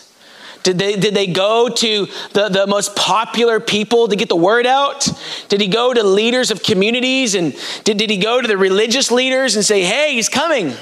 Did 0.63 0.77
they, 0.77 0.95
did 0.95 1.15
they 1.15 1.27
go 1.27 1.69
to 1.69 2.07
the, 2.33 2.49
the 2.49 2.67
most 2.67 2.95
popular 2.95 3.59
people 3.59 4.07
to 4.07 4.15
get 4.15 4.29
the 4.29 4.35
word 4.35 4.67
out? 4.67 5.09
Did 5.49 5.59
he 5.59 5.67
go 5.67 5.93
to 5.93 6.03
leaders 6.03 6.51
of 6.51 6.61
communities? 6.61 7.33
And 7.33 7.55
did, 7.83 7.97
did 7.97 8.09
he 8.09 8.17
go 8.17 8.41
to 8.41 8.47
the 8.47 8.57
religious 8.57 9.11
leaders 9.11 9.55
and 9.55 9.65
say, 9.65 9.83
hey, 9.83 10.13
he's 10.13 10.29
coming? 10.29 10.73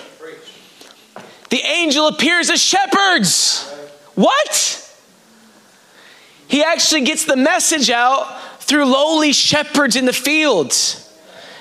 The 1.50 1.62
angel 1.62 2.08
appears 2.08 2.50
as 2.50 2.62
shepherds. 2.62 3.68
What? 4.16 4.76
He 6.48 6.64
actually 6.64 7.02
gets 7.02 7.26
the 7.26 7.38
message 7.38 7.90
out 7.90 8.42
through 8.62 8.86
lowly 8.86 9.32
shepherds 9.34 9.96
in 9.96 10.06
the 10.06 10.14
fields, 10.14 11.12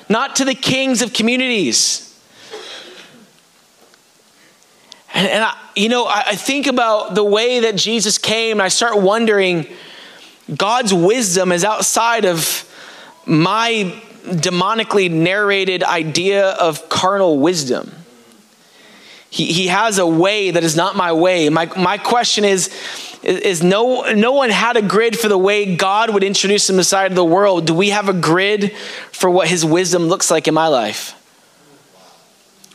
not 0.09 0.37
to 0.37 0.45
the 0.45 0.55
kings 0.55 1.03
of 1.03 1.13
communities. 1.13 2.08
And, 5.15 5.27
and 5.29 5.45
I, 5.45 5.57
you 5.75 5.89
know, 5.89 6.05
I, 6.05 6.25
I 6.29 6.37
think 6.37 6.67
about 6.67 7.15
the 7.15 7.25
way 7.25 7.61
that 7.61 7.77
Jesus 7.77 8.19
came, 8.19 8.59
and 8.59 8.63
I 8.63 8.69
start 8.69 9.01
wondering 9.01 9.67
God's 10.55 10.95
wisdom 10.95 11.53
is 11.53 11.65
outside 11.65 12.25
of 12.25 12.65
my 13.27 14.03
demonically 14.25 15.11
narrated 15.11 15.83
idea 15.83 16.51
of 16.51 16.89
carnal 16.89 17.39
wisdom. 17.39 17.93
He, 19.31 19.53
he 19.53 19.67
has 19.67 19.99
a 19.99 20.07
way 20.07 20.51
that 20.51 20.65
is 20.65 20.75
not 20.75 20.97
my 20.97 21.13
way. 21.13 21.49
My, 21.51 21.67
my 21.77 21.99
question 21.99 22.45
is, 22.45 22.75
is 23.23 23.63
no, 23.63 24.13
no 24.13 24.33
one 24.33 24.51
had 24.51 24.77
a 24.77 24.83
grid 24.83 25.19
for 25.19 25.29
the 25.29 25.37
way 25.37 25.77
God 25.77 26.11
would 26.11 26.25
introduce 26.25 26.67
the 26.67 26.73
Messiah 26.73 27.09
to 27.09 27.15
the 27.15 27.25
world. 27.25 27.67
Do 27.67 27.75
we 27.75 27.91
have 27.91 28.09
a 28.09 28.15
grid 28.15 28.75
for 29.13 29.29
what 29.29 29.49
his 29.49 29.65
wisdom 29.65 30.05
looks 30.05 30.31
like 30.31 30.49
in 30.49 30.55
my 30.55 30.69
life? 30.69 31.15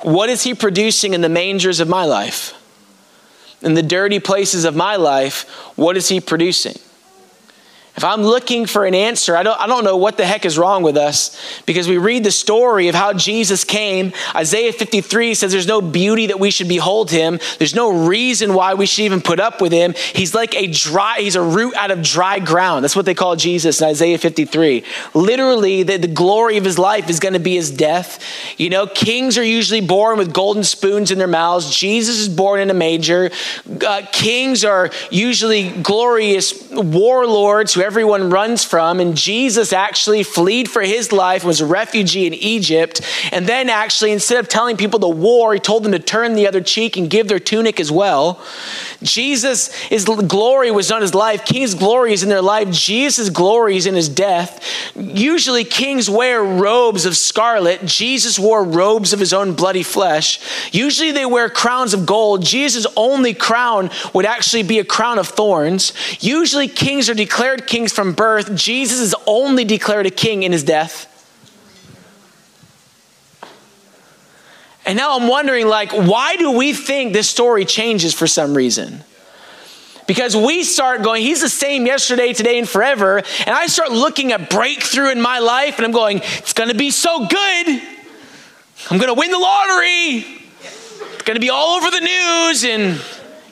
What 0.03 0.29
is 0.29 0.43
he 0.43 0.53
producing 0.53 1.13
in 1.13 1.21
the 1.21 1.29
mangers 1.29 1.79
of 1.79 1.87
my 1.87 2.05
life? 2.05 2.53
In 3.61 3.73
the 3.73 3.81
dirty 3.81 4.19
places 4.19 4.65
of 4.65 4.75
my 4.75 4.97
life, 4.97 5.49
what 5.77 5.95
is 5.95 6.09
he 6.09 6.19
producing? 6.19 6.77
If 7.95 8.03
I'm 8.03 8.23
looking 8.23 8.65
for 8.65 8.85
an 8.85 8.95
answer, 8.95 9.37
I 9.37 9.43
don't, 9.43 9.59
I 9.59 9.67
don't 9.67 9.83
know 9.83 9.97
what 9.97 10.17
the 10.17 10.25
heck 10.25 10.45
is 10.45 10.57
wrong 10.57 10.81
with 10.81 10.97
us 10.97 11.39
because 11.67 11.87
we 11.87 11.99
read 11.99 12.23
the 12.23 12.31
story 12.31 12.87
of 12.87 12.95
how 12.95 13.13
Jesus 13.13 13.63
came. 13.63 14.13
Isaiah 14.33 14.73
53 14.73 15.35
says 15.35 15.51
there's 15.51 15.67
no 15.67 15.79
beauty 15.79 16.25
that 16.27 16.39
we 16.39 16.49
should 16.49 16.67
behold 16.67 17.11
him. 17.11 17.39
There's 17.59 17.75
no 17.75 18.07
reason 18.07 18.55
why 18.55 18.73
we 18.73 18.87
should 18.87 19.03
even 19.03 19.21
put 19.21 19.39
up 19.39 19.61
with 19.61 19.71
him. 19.71 19.93
He's 20.13 20.33
like 20.33 20.55
a 20.55 20.65
dry, 20.65 21.19
he's 21.19 21.35
a 21.35 21.43
root 21.43 21.75
out 21.75 21.91
of 21.91 22.01
dry 22.01 22.39
ground. 22.39 22.83
That's 22.83 22.95
what 22.95 23.05
they 23.05 23.13
call 23.13 23.35
Jesus 23.35 23.79
in 23.79 23.87
Isaiah 23.87 24.17
53. 24.17 24.83
Literally, 25.13 25.83
the, 25.83 25.97
the 25.97 26.07
glory 26.07 26.57
of 26.57 26.65
his 26.65 26.79
life 26.79 27.11
is 27.11 27.19
going 27.19 27.33
to 27.33 27.39
be 27.39 27.53
his 27.53 27.69
death. 27.69 28.23
You 28.57 28.71
know, 28.71 28.87
kings 28.87 29.37
are 29.37 29.43
usually 29.43 29.81
born 29.81 30.17
with 30.17 30.33
golden 30.33 30.63
spoons 30.63 31.11
in 31.11 31.19
their 31.19 31.27
mouths. 31.27 31.77
Jesus 31.77 32.17
is 32.17 32.29
born 32.29 32.59
in 32.59 32.71
a 32.71 32.73
manger. 32.73 33.29
Uh, 33.85 34.01
kings 34.11 34.65
are 34.65 34.89
usually 35.11 35.69
glorious 35.69 36.71
warlords 36.71 37.75
who 37.75 37.82
everyone 37.83 38.29
runs 38.29 38.63
from. 38.63 38.99
And 38.99 39.15
Jesus 39.15 39.73
actually 39.73 40.23
fled 40.23 40.69
for 40.69 40.81
his 40.81 41.11
life, 41.11 41.43
was 41.43 41.61
a 41.61 41.65
refugee 41.65 42.25
in 42.25 42.33
Egypt. 42.33 43.01
And 43.31 43.47
then, 43.47 43.69
actually, 43.69 44.11
instead 44.11 44.39
of 44.39 44.47
telling 44.47 44.77
people 44.77 44.99
to 45.01 45.07
war, 45.07 45.53
he 45.53 45.59
told 45.59 45.83
them 45.83 45.91
to 45.91 45.99
turn 45.99 46.33
the 46.33 46.47
other 46.47 46.61
cheek 46.61 46.97
and 46.97 47.09
give 47.09 47.27
their 47.27 47.39
tunic 47.39 47.79
as 47.79 47.91
well. 47.91 48.41
Jesus, 49.01 49.73
his 49.75 50.05
glory 50.05 50.71
was 50.71 50.89
not 50.89 51.01
his 51.01 51.13
life. 51.13 51.45
King's 51.45 51.75
glory 51.75 52.13
is 52.13 52.23
in 52.23 52.29
their 52.29 52.41
life. 52.41 52.71
Jesus' 52.71 53.29
glory 53.29 53.75
is 53.75 53.85
in 53.85 53.95
his 53.95 54.09
death. 54.09 54.63
Usually, 54.95 55.63
kings 55.63 56.09
wear 56.09 56.43
robes 56.43 57.05
of 57.05 57.17
scarlet. 57.17 57.85
Jesus 57.85 58.39
wore 58.39 58.63
robes 58.63 59.13
of 59.13 59.19
his 59.19 59.33
own 59.33 59.53
bloody 59.53 59.83
flesh. 59.83 60.39
Usually, 60.71 61.11
they 61.11 61.25
wear 61.25 61.49
crowns 61.49 61.93
of 61.93 62.05
gold. 62.05 62.43
Jesus' 62.43 62.87
only 62.95 63.33
crown 63.33 63.89
would 64.13 64.25
actually 64.25 64.63
be 64.63 64.79
a 64.79 64.85
crown 64.85 65.19
of 65.19 65.27
thorns. 65.27 65.93
Usually, 66.19 66.67
kings 66.67 67.09
are 67.09 67.13
declared 67.13 67.67
kings 67.73 67.91
from 67.91 68.13
birth. 68.13 68.53
Jesus 68.53 68.99
is 68.99 69.15
only 69.25 69.65
declared 69.65 70.05
a 70.05 70.11
king 70.11 70.43
in 70.43 70.51
his 70.51 70.63
death. 70.63 71.09
And 74.85 74.95
now 74.95 75.17
I'm 75.17 75.27
wondering, 75.27 75.65
like, 75.65 75.91
why 75.91 76.35
do 76.35 76.51
we 76.51 76.73
think 76.73 77.13
this 77.13 77.27
story 77.27 77.65
changes 77.65 78.13
for 78.13 78.27
some 78.27 78.53
reason? 78.53 79.03
Because 80.05 80.35
we 80.35 80.63
start 80.63 81.01
going, 81.01 81.23
he's 81.23 81.41
the 81.41 81.49
same 81.49 81.87
yesterday, 81.87 82.31
today, 82.33 82.59
and 82.59 82.69
forever. 82.69 83.17
And 83.17 83.49
I 83.49 83.65
start 83.65 83.91
looking 83.91 84.33
at 84.33 84.51
breakthrough 84.51 85.09
in 85.09 85.19
my 85.19 85.39
life, 85.39 85.77
and 85.77 85.85
I'm 85.85 85.91
going, 85.91 86.17
it's 86.17 86.53
gonna 86.53 86.75
be 86.75 86.91
so 86.91 87.25
good. 87.25 87.81
I'm 88.91 88.99
gonna 88.99 89.15
win 89.15 89.31
the 89.31 89.39
lottery. 89.39 90.43
It's 90.61 91.23
gonna 91.23 91.39
be 91.39 91.49
all 91.49 91.77
over 91.77 91.89
the 91.89 92.01
news, 92.01 92.65
and 92.65 93.01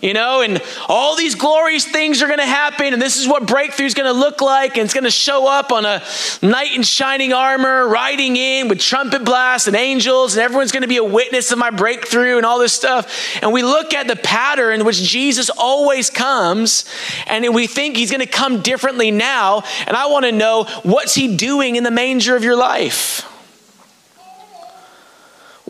you 0.02 0.14
know, 0.14 0.42
and 0.42 0.62
all 0.88 1.16
these 1.16 1.36
glorious 1.36 1.86
things 1.86 2.22
are 2.22 2.28
going 2.28 2.40
to 2.40 2.46
happen, 2.46 2.94
and 2.94 3.02
this 3.02 3.18
is 3.18 3.28
what 3.28 3.46
breakthrough 3.46 3.86
is 3.86 3.94
going 3.94 4.12
to 4.12 4.20
look 4.20 4.42
like, 4.42 4.78
and 4.78 4.84
it's 4.84 4.94
going 4.94 5.04
to 5.04 5.12
show 5.12 5.48
up 5.48 5.72
on 5.72 5.86
a 5.86 6.04
knight 6.42 6.74
in 6.74 6.84
shining 6.84 7.34
armor, 7.34 7.88
riding 7.88 8.36
in 8.36 8.68
with 8.68 8.80
trumpet 8.80 9.24
blasts 9.24 9.68
and 9.68 9.76
angels, 9.76 10.36
and 10.36 10.44
everyone's 10.44 10.72
going 10.72 10.82
to 10.82 10.88
be 10.88 10.98
a 10.98 11.04
witness 11.04 11.52
of 11.52 11.58
my 11.58 11.70
breakthrough 11.70 12.38
and 12.38 12.46
all 12.46 12.60
this 12.60 12.74
stuff. 12.74 13.38
And 13.42 13.54
we 13.54 13.64
look 13.64 13.94
at 13.94 14.08
the 14.08 14.16
pattern 14.16 14.80
in 14.80 14.86
which 14.86 15.02
Jesus 15.02 15.50
always 15.50 16.10
comes, 16.10 16.86
and 17.28 17.54
we 17.54 17.68
think 17.68 17.96
he's 17.96 18.12
going 18.12 18.22
to 18.22 18.26
come 18.26 18.62
differently 18.62 19.12
now. 19.12 19.64
And 19.88 19.96
I 19.96 20.08
want 20.08 20.26
to 20.26 20.32
know 20.32 20.66
what's 20.84 21.14
he 21.14 21.36
doing 21.36 21.76
in 21.76 21.84
the 21.84 21.92
manger 21.92 22.36
of 22.36 22.44
your 22.44 22.56
life? 22.56 23.31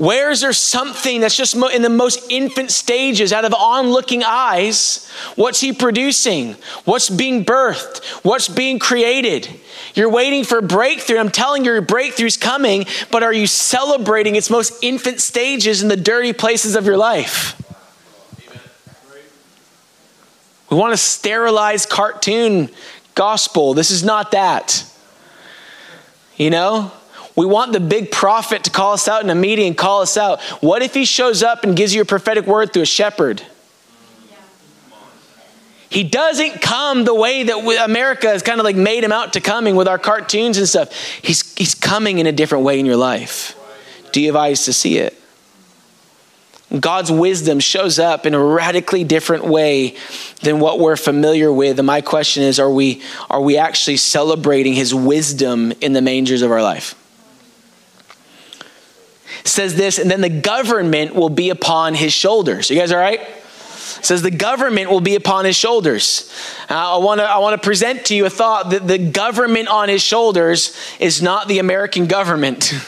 Where 0.01 0.31
is 0.31 0.41
there 0.41 0.51
something 0.51 1.21
that's 1.21 1.37
just 1.37 1.53
in 1.53 1.83
the 1.83 1.89
most 1.89 2.25
infant 2.31 2.71
stages, 2.71 3.31
out 3.31 3.45
of 3.45 3.53
onlooking 3.53 4.23
eyes? 4.23 5.07
What's 5.35 5.59
he 5.59 5.73
producing? 5.73 6.53
What's 6.85 7.07
being 7.07 7.45
birthed? 7.45 8.03
What's 8.23 8.47
being 8.47 8.79
created? 8.79 9.47
You're 9.93 10.09
waiting 10.09 10.43
for 10.43 10.59
breakthrough. 10.59 11.19
I'm 11.19 11.29
telling 11.29 11.63
you, 11.63 11.73
your 11.73 11.83
breakthrough's 11.83 12.35
coming, 12.35 12.87
but 13.11 13.21
are 13.21 13.31
you 13.31 13.45
celebrating 13.45 14.35
its 14.35 14.49
most 14.49 14.83
infant 14.83 15.21
stages 15.21 15.83
in 15.83 15.87
the 15.87 15.95
dirty 15.95 16.33
places 16.33 16.75
of 16.75 16.87
your 16.87 16.97
life? 16.97 17.55
We 20.71 20.77
want 20.77 20.93
a 20.95 20.97
sterilized 20.97 21.89
cartoon 21.89 22.71
gospel. 23.13 23.75
This 23.75 23.91
is 23.91 24.03
not 24.03 24.31
that. 24.31 24.83
You 26.37 26.49
know? 26.49 26.91
We 27.35 27.45
want 27.45 27.71
the 27.71 27.79
big 27.79 28.11
prophet 28.11 28.65
to 28.65 28.71
call 28.71 28.93
us 28.93 29.07
out 29.07 29.23
in 29.23 29.29
a 29.29 29.35
meeting 29.35 29.67
and 29.67 29.77
call 29.77 30.01
us 30.01 30.17
out. 30.17 30.41
What 30.61 30.81
if 30.81 30.93
he 30.93 31.05
shows 31.05 31.43
up 31.43 31.63
and 31.63 31.75
gives 31.75 31.95
you 31.95 32.01
a 32.01 32.05
prophetic 32.05 32.45
word 32.45 32.73
through 32.73 32.83
a 32.83 32.85
shepherd? 32.87 33.41
He 35.89 36.03
doesn't 36.03 36.61
come 36.61 37.03
the 37.03 37.13
way 37.13 37.43
that 37.43 37.83
America 37.83 38.27
has 38.27 38.41
kind 38.41 38.61
of 38.61 38.63
like 38.63 38.77
made 38.77 39.03
him 39.03 39.11
out 39.11 39.33
to 39.33 39.41
coming 39.41 39.75
with 39.75 39.89
our 39.89 39.99
cartoons 39.99 40.57
and 40.57 40.67
stuff. 40.67 40.93
He's, 41.21 41.53
he's 41.55 41.75
coming 41.75 42.19
in 42.19 42.27
a 42.27 42.31
different 42.31 42.63
way 42.63 42.79
in 42.79 42.85
your 42.85 42.95
life. 42.95 43.57
Do 44.13 44.21
you 44.21 44.27
have 44.27 44.37
eyes 44.37 44.65
to 44.65 44.73
see 44.73 44.97
it? 44.97 45.17
God's 46.79 47.11
wisdom 47.11 47.59
shows 47.59 47.99
up 47.99 48.25
in 48.25 48.33
a 48.33 48.41
radically 48.41 49.03
different 49.03 49.43
way 49.43 49.97
than 50.41 50.61
what 50.61 50.79
we're 50.79 50.95
familiar 50.95 51.51
with. 51.51 51.77
And 51.77 51.85
my 51.85 51.99
question 51.99 52.43
is, 52.43 52.59
are 52.59 52.71
we, 52.71 53.01
are 53.29 53.41
we 53.41 53.57
actually 53.57 53.97
celebrating 53.97 54.71
his 54.73 54.95
wisdom 54.95 55.73
in 55.81 55.91
the 55.91 56.01
mangers 56.01 56.41
of 56.41 56.51
our 56.51 56.61
life? 56.61 56.95
It 59.41 59.47
says 59.47 59.75
this, 59.75 59.99
and 59.99 60.09
then 60.09 60.21
the 60.21 60.29
government 60.29 61.15
will 61.15 61.29
be 61.29 61.49
upon 61.49 61.93
his 61.93 62.13
shoulders. 62.13 62.69
You 62.69 62.77
guys 62.77 62.91
all 62.91 62.99
right? 62.99 63.21
says 64.01 64.21
the 64.21 64.31
government 64.31 64.89
will 64.89 65.01
be 65.01 65.15
upon 65.15 65.45
his 65.45 65.55
shoulders. 65.55 66.31
Uh, 66.69 66.95
I 66.95 66.97
want 66.97 67.19
to 67.19 67.25
I 67.25 67.37
want 67.37 67.61
to 67.61 67.65
present 67.65 68.05
to 68.05 68.15
you 68.15 68.25
a 68.25 68.29
thought 68.29 68.71
that 68.71 68.87
the 68.87 68.97
government 68.97 69.67
on 69.67 69.89
his 69.89 70.01
shoulders 70.01 70.75
is 70.99 71.21
not 71.21 71.47
the 71.47 71.59
American 71.59 72.07
government. 72.07 72.73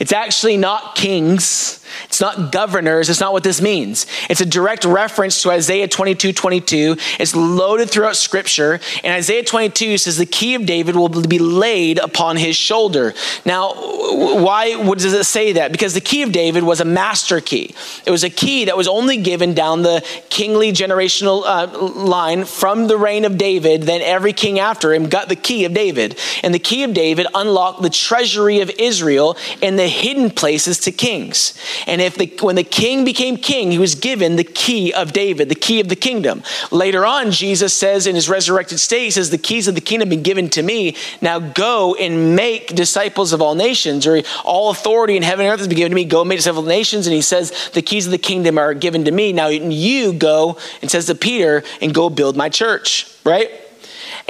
It's 0.00 0.12
actually 0.12 0.56
not 0.56 0.96
kings. 0.96 1.80
It's 2.06 2.20
not 2.20 2.52
governors. 2.52 3.08
It's 3.08 3.20
not 3.20 3.32
what 3.32 3.44
this 3.44 3.60
means. 3.60 4.06
It's 4.28 4.40
a 4.40 4.46
direct 4.46 4.84
reference 4.84 5.42
to 5.42 5.50
Isaiah 5.50 5.88
22 5.88 6.32
22. 6.32 6.96
It's 7.18 7.36
loaded 7.36 7.90
throughout 7.90 8.16
scripture. 8.16 8.80
And 9.04 9.12
Isaiah 9.12 9.44
22 9.44 9.98
says 9.98 10.16
the 10.16 10.26
key 10.26 10.54
of 10.54 10.66
David 10.66 10.96
will 10.96 11.08
be 11.08 11.38
laid 11.38 11.98
upon 11.98 12.36
his 12.36 12.56
shoulder. 12.56 13.14
Now, 13.44 13.74
why 13.74 14.82
does 14.94 15.12
it 15.12 15.24
say 15.24 15.52
that? 15.52 15.72
Because 15.72 15.94
the 15.94 16.00
key 16.00 16.22
of 16.22 16.32
David 16.32 16.62
was 16.62 16.80
a 16.80 16.84
master 16.84 17.40
key. 17.40 17.74
It 18.06 18.10
was 18.10 18.24
a 18.24 18.30
key 18.30 18.64
that 18.66 18.76
was 18.76 18.88
only 18.88 19.18
given 19.18 19.54
down 19.54 19.82
the 19.82 20.04
kingly 20.30 20.72
generational 20.72 21.42
uh, 21.44 21.78
line 21.78 22.44
from 22.44 22.86
the 22.86 22.96
reign 22.96 23.24
of 23.24 23.38
David. 23.38 23.82
Then 23.82 24.00
every 24.00 24.32
king 24.32 24.58
after 24.58 24.92
him 24.94 25.08
got 25.08 25.28
the 25.28 25.36
key 25.36 25.64
of 25.64 25.74
David. 25.74 26.18
And 26.42 26.54
the 26.54 26.58
key 26.58 26.82
of 26.84 26.94
David 26.94 27.26
unlocked 27.34 27.82
the 27.82 27.90
treasury 27.90 28.60
of 28.60 28.70
Israel 28.78 29.36
and 29.62 29.78
the 29.78 29.89
hidden 29.90 30.30
places 30.30 30.78
to 30.80 30.92
kings. 30.92 31.54
And 31.86 32.00
if 32.00 32.16
the, 32.16 32.26
when 32.40 32.56
the 32.56 32.64
king 32.64 33.04
became 33.04 33.36
king, 33.36 33.70
he 33.70 33.78
was 33.78 33.94
given 33.94 34.36
the 34.36 34.44
key 34.44 34.92
of 34.92 35.12
David, 35.12 35.48
the 35.48 35.54
key 35.54 35.80
of 35.80 35.88
the 35.88 35.96
kingdom. 35.96 36.42
Later 36.70 37.04
on, 37.04 37.30
Jesus 37.30 37.74
says 37.74 38.06
in 38.06 38.14
his 38.14 38.28
resurrected 38.28 38.80
state, 38.80 39.04
he 39.04 39.10
says, 39.10 39.30
The 39.30 39.38
keys 39.38 39.68
of 39.68 39.74
the 39.74 39.80
kingdom 39.80 40.08
have 40.08 40.16
been 40.16 40.22
given 40.22 40.48
to 40.50 40.62
me. 40.62 40.96
Now 41.20 41.38
go 41.38 41.94
and 41.96 42.34
make 42.36 42.74
disciples 42.74 43.32
of 43.32 43.42
all 43.42 43.54
nations, 43.54 44.06
or 44.06 44.22
all 44.44 44.70
authority 44.70 45.16
in 45.16 45.22
heaven 45.22 45.44
and 45.44 45.52
earth 45.52 45.60
has 45.60 45.68
been 45.68 45.76
given 45.76 45.90
to 45.90 45.96
me. 45.96 46.04
Go 46.04 46.20
and 46.20 46.28
make 46.28 46.38
disciples 46.38 46.64
of 46.64 46.68
nations. 46.68 47.06
And 47.06 47.14
he 47.14 47.22
says, 47.22 47.70
The 47.74 47.82
keys 47.82 48.06
of 48.06 48.12
the 48.12 48.18
kingdom 48.18 48.58
are 48.58 48.74
given 48.74 49.04
to 49.04 49.10
me. 49.10 49.32
Now 49.32 49.48
you 49.48 50.12
go, 50.12 50.58
and 50.80 50.90
says 50.90 51.06
to 51.06 51.14
Peter, 51.14 51.64
and 51.80 51.94
go 51.94 52.08
build 52.10 52.36
my 52.36 52.48
church, 52.48 53.06
right? 53.24 53.50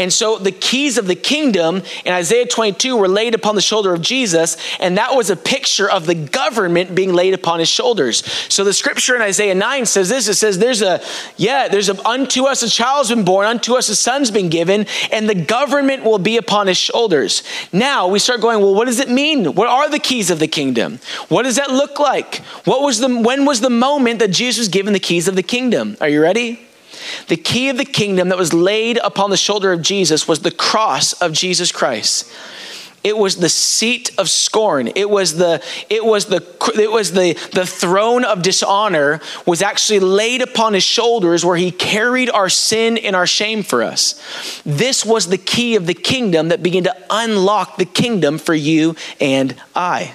And 0.01 0.11
so 0.11 0.39
the 0.39 0.51
keys 0.51 0.97
of 0.97 1.07
the 1.07 1.15
kingdom 1.15 1.83
in 2.07 2.15
Isaiah 2.15 2.47
22 2.47 2.97
were 2.97 3.07
laid 3.07 3.35
upon 3.35 3.55
the 3.55 3.61
shoulder 3.61 3.93
of 3.93 4.01
Jesus, 4.01 4.57
and 4.81 4.97
that 4.97 5.15
was 5.15 5.29
a 5.29 5.37
picture 5.37 5.91
of 5.91 6.07
the 6.07 6.15
government 6.15 6.95
being 6.95 7.13
laid 7.13 7.35
upon 7.35 7.59
his 7.59 7.69
shoulders. 7.69 8.25
So 8.49 8.65
the 8.65 8.73
scripture 8.73 9.15
in 9.15 9.21
Isaiah 9.21 9.55
9 9.55 9.85
says 9.85 10.09
this 10.09 10.27
it 10.27 10.37
says, 10.37 10.59
There's 10.59 10.81
a, 10.81 11.03
yeah, 11.37 11.69
there's 11.69 11.91
a, 11.91 12.09
unto 12.09 12.47
us 12.47 12.63
a 12.63 12.71
child's 12.71 13.11
been 13.11 13.27
born, 13.27 13.47
unto 13.47 13.75
us 13.75 13.91
a 13.91 13.95
son's 13.95 14.31
been 14.31 14.49
given, 14.49 14.87
and 15.13 15.29
the 15.29 15.35
government 15.35 16.03
will 16.03 16.19
be 16.19 16.39
upon 16.39 16.67
his 16.67 16.79
shoulders. 16.79 17.43
Now 17.71 18.09
we 18.09 18.21
start 18.21 18.41
going, 18.41 18.61
Well, 18.61 18.75
what 18.75 18.87
does 18.87 19.01
it 19.01 19.11
mean? 19.11 19.55
What 19.55 19.69
are 19.69 19.91
the 19.91 19.99
keys 19.99 20.31
of 20.31 20.39
the 20.39 20.49
kingdom? 20.49 20.99
What 21.29 21.43
does 21.43 21.57
that 21.57 21.71
look 21.71 22.01
like? 22.01 22.37
What 22.65 22.81
was 22.81 23.01
the, 23.01 23.21
when 23.21 23.45
was 23.45 23.61
the 23.61 23.69
moment 23.69 24.21
that 24.21 24.31
Jesus 24.31 24.61
was 24.61 24.69
given 24.69 24.95
the 24.95 24.99
keys 24.99 25.29
of 25.29 25.37
the 25.37 25.43
kingdom? 25.43 25.99
Are 26.01 26.09
you 26.09 26.23
ready? 26.23 26.70
The 27.29 27.37
key 27.37 27.69
of 27.69 27.77
the 27.77 27.85
kingdom 27.85 28.29
that 28.29 28.39
was 28.39 28.53
laid 28.53 28.99
upon 28.99 29.31
the 29.31 29.37
shoulder 29.37 29.73
of 29.73 29.83
Jesus 29.83 30.27
was 30.27 30.41
the 30.41 30.51
cross 30.51 31.13
of 31.15 31.33
Jesus 31.33 31.73
Christ. 31.73 32.31
It 33.03 33.17
was 33.17 33.37
the 33.37 33.49
seat 33.49 34.11
of 34.19 34.29
scorn. 34.29 34.89
It 34.95 35.09
was 35.09 35.37
the 35.37 35.63
it 35.89 36.05
was 36.05 36.27
the 36.27 36.45
it 36.79 36.91
was 36.91 37.13
the 37.13 37.33
the 37.53 37.65
throne 37.65 38.25
of 38.25 38.43
dishonor 38.43 39.21
was 39.47 39.63
actually 39.63 40.01
laid 40.01 40.43
upon 40.43 40.75
his 40.75 40.85
shoulders 40.85 41.45
where 41.45 41.57
he 41.57 41.71
carried 41.71 42.29
our 42.29 42.51
sin 42.51 42.99
and 42.99 43.17
our 43.17 43.27
shame 43.27 43.63
for 43.63 43.83
us. 43.83 44.21
This 44.67 45.03
was 45.05 45.29
the 45.29 45.39
key 45.39 45.77
of 45.77 45.87
the 45.87 45.95
kingdom 45.95 46.49
that 46.49 46.63
began 46.63 46.85
to 46.85 46.97
unlock 47.09 47.79
the 47.79 47.87
kingdom 47.87 48.37
for 48.37 48.55
you 48.55 48.97
and 49.19 49.55
I. 49.75 50.15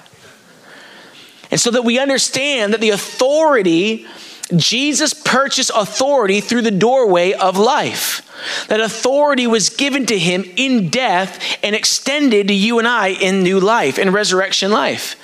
And 1.49 1.59
so 1.59 1.71
that 1.71 1.83
we 1.83 1.97
understand 1.97 2.73
that 2.73 2.81
the 2.81 2.91
authority 2.91 4.05
Jesus 4.55 5.13
purchased 5.13 5.71
authority 5.75 6.41
through 6.41 6.61
the 6.61 6.71
doorway 6.71 7.33
of 7.33 7.57
life. 7.57 8.21
That 8.67 8.79
authority 8.79 9.47
was 9.47 9.69
given 9.69 10.05
to 10.07 10.17
him 10.17 10.43
in 10.55 10.89
death 10.89 11.57
and 11.63 11.75
extended 11.75 12.47
to 12.47 12.53
you 12.53 12.79
and 12.79 12.87
I 12.87 13.09
in 13.09 13.43
new 13.43 13.59
life, 13.59 13.99
in 13.99 14.11
resurrection 14.11 14.71
life. 14.71 15.15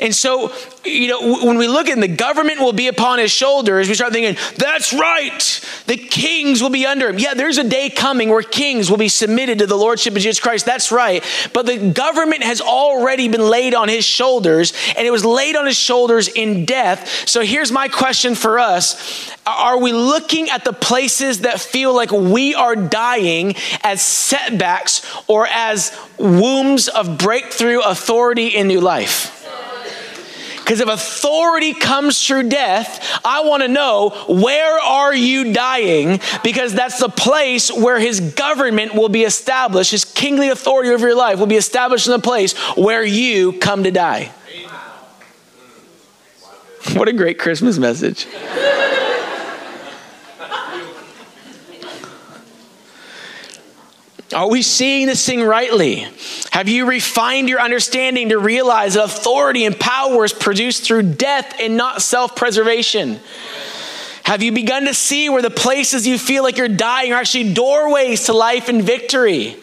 And 0.00 0.14
so, 0.14 0.52
you 0.84 1.08
know, 1.08 1.44
when 1.44 1.58
we 1.58 1.66
look 1.66 1.88
at 1.88 1.98
the 1.98 2.08
government 2.08 2.60
will 2.60 2.72
be 2.72 2.86
upon 2.86 3.18
his 3.18 3.32
shoulders, 3.32 3.88
we 3.88 3.94
start 3.94 4.12
thinking, 4.12 4.36
that's 4.56 4.92
right, 4.92 5.60
the 5.86 5.96
kings 5.96 6.62
will 6.62 6.70
be 6.70 6.86
under 6.86 7.08
him. 7.08 7.18
Yeah, 7.18 7.34
there's 7.34 7.58
a 7.58 7.64
day 7.64 7.90
coming 7.90 8.28
where 8.28 8.42
kings 8.42 8.90
will 8.90 8.96
be 8.96 9.08
submitted 9.08 9.58
to 9.58 9.66
the 9.66 9.76
lordship 9.76 10.14
of 10.14 10.22
Jesus 10.22 10.38
Christ. 10.38 10.66
That's 10.66 10.92
right. 10.92 11.24
But 11.52 11.66
the 11.66 11.90
government 11.90 12.44
has 12.44 12.60
already 12.60 13.28
been 13.28 13.42
laid 13.42 13.74
on 13.74 13.88
his 13.88 14.04
shoulders, 14.04 14.72
and 14.96 15.06
it 15.06 15.10
was 15.10 15.24
laid 15.24 15.56
on 15.56 15.66
his 15.66 15.76
shoulders 15.76 16.28
in 16.28 16.64
death. 16.64 17.28
So 17.28 17.42
here's 17.42 17.72
my 17.72 17.88
question 17.88 18.36
for 18.36 18.60
us 18.60 19.34
Are 19.46 19.78
we 19.78 19.92
looking 19.92 20.48
at 20.50 20.64
the 20.64 20.72
places 20.72 21.40
that 21.40 21.60
feel 21.60 21.92
like 21.92 22.12
we 22.12 22.37
are 22.54 22.76
dying 22.76 23.54
as 23.82 24.02
setbacks 24.02 25.02
or 25.26 25.46
as 25.46 25.96
wombs 26.18 26.88
of 26.88 27.18
breakthrough 27.18 27.80
authority 27.80 28.48
in 28.48 28.68
new 28.68 28.80
life? 28.80 29.38
Because 30.68 30.80
if 30.80 30.88
authority 30.88 31.72
comes 31.72 32.26
through 32.26 32.50
death, 32.50 33.22
I 33.24 33.40
want 33.40 33.62
to 33.62 33.68
know 33.68 34.10
where 34.28 34.78
are 34.78 35.14
you 35.14 35.54
dying? 35.54 36.20
Because 36.44 36.74
that's 36.74 37.00
the 37.00 37.08
place 37.08 37.72
where 37.72 37.98
his 37.98 38.20
government 38.20 38.94
will 38.94 39.08
be 39.08 39.22
established, 39.22 39.92
his 39.92 40.04
kingly 40.04 40.50
authority 40.50 40.90
over 40.90 41.08
your 41.08 41.16
life 41.16 41.38
will 41.38 41.46
be 41.46 41.56
established 41.56 42.06
in 42.06 42.12
the 42.12 42.18
place 42.18 42.52
where 42.76 43.02
you 43.02 43.54
come 43.54 43.84
to 43.84 43.90
die. 43.90 44.30
What 46.94 47.08
a 47.08 47.12
great 47.12 47.38
Christmas 47.38 47.78
message. 47.78 48.26
Are 54.34 54.48
we 54.48 54.60
seeing 54.60 55.06
this 55.06 55.24
thing 55.24 55.42
rightly? 55.42 56.06
Have 56.50 56.68
you 56.68 56.86
refined 56.86 57.48
your 57.48 57.60
understanding 57.60 58.28
to 58.28 58.38
realize 58.38 58.94
that 58.94 59.04
authority 59.04 59.64
and 59.64 59.78
power 59.78 60.22
is 60.24 60.34
produced 60.34 60.84
through 60.84 61.14
death 61.14 61.56
and 61.58 61.78
not 61.78 62.02
self 62.02 62.36
preservation? 62.36 63.20
Have 64.24 64.42
you 64.42 64.52
begun 64.52 64.84
to 64.84 64.92
see 64.92 65.30
where 65.30 65.40
the 65.40 65.48
places 65.48 66.06
you 66.06 66.18
feel 66.18 66.42
like 66.42 66.58
you're 66.58 66.68
dying 66.68 67.14
are 67.14 67.20
actually 67.20 67.54
doorways 67.54 68.24
to 68.24 68.34
life 68.34 68.68
and 68.68 68.82
victory? 68.82 69.56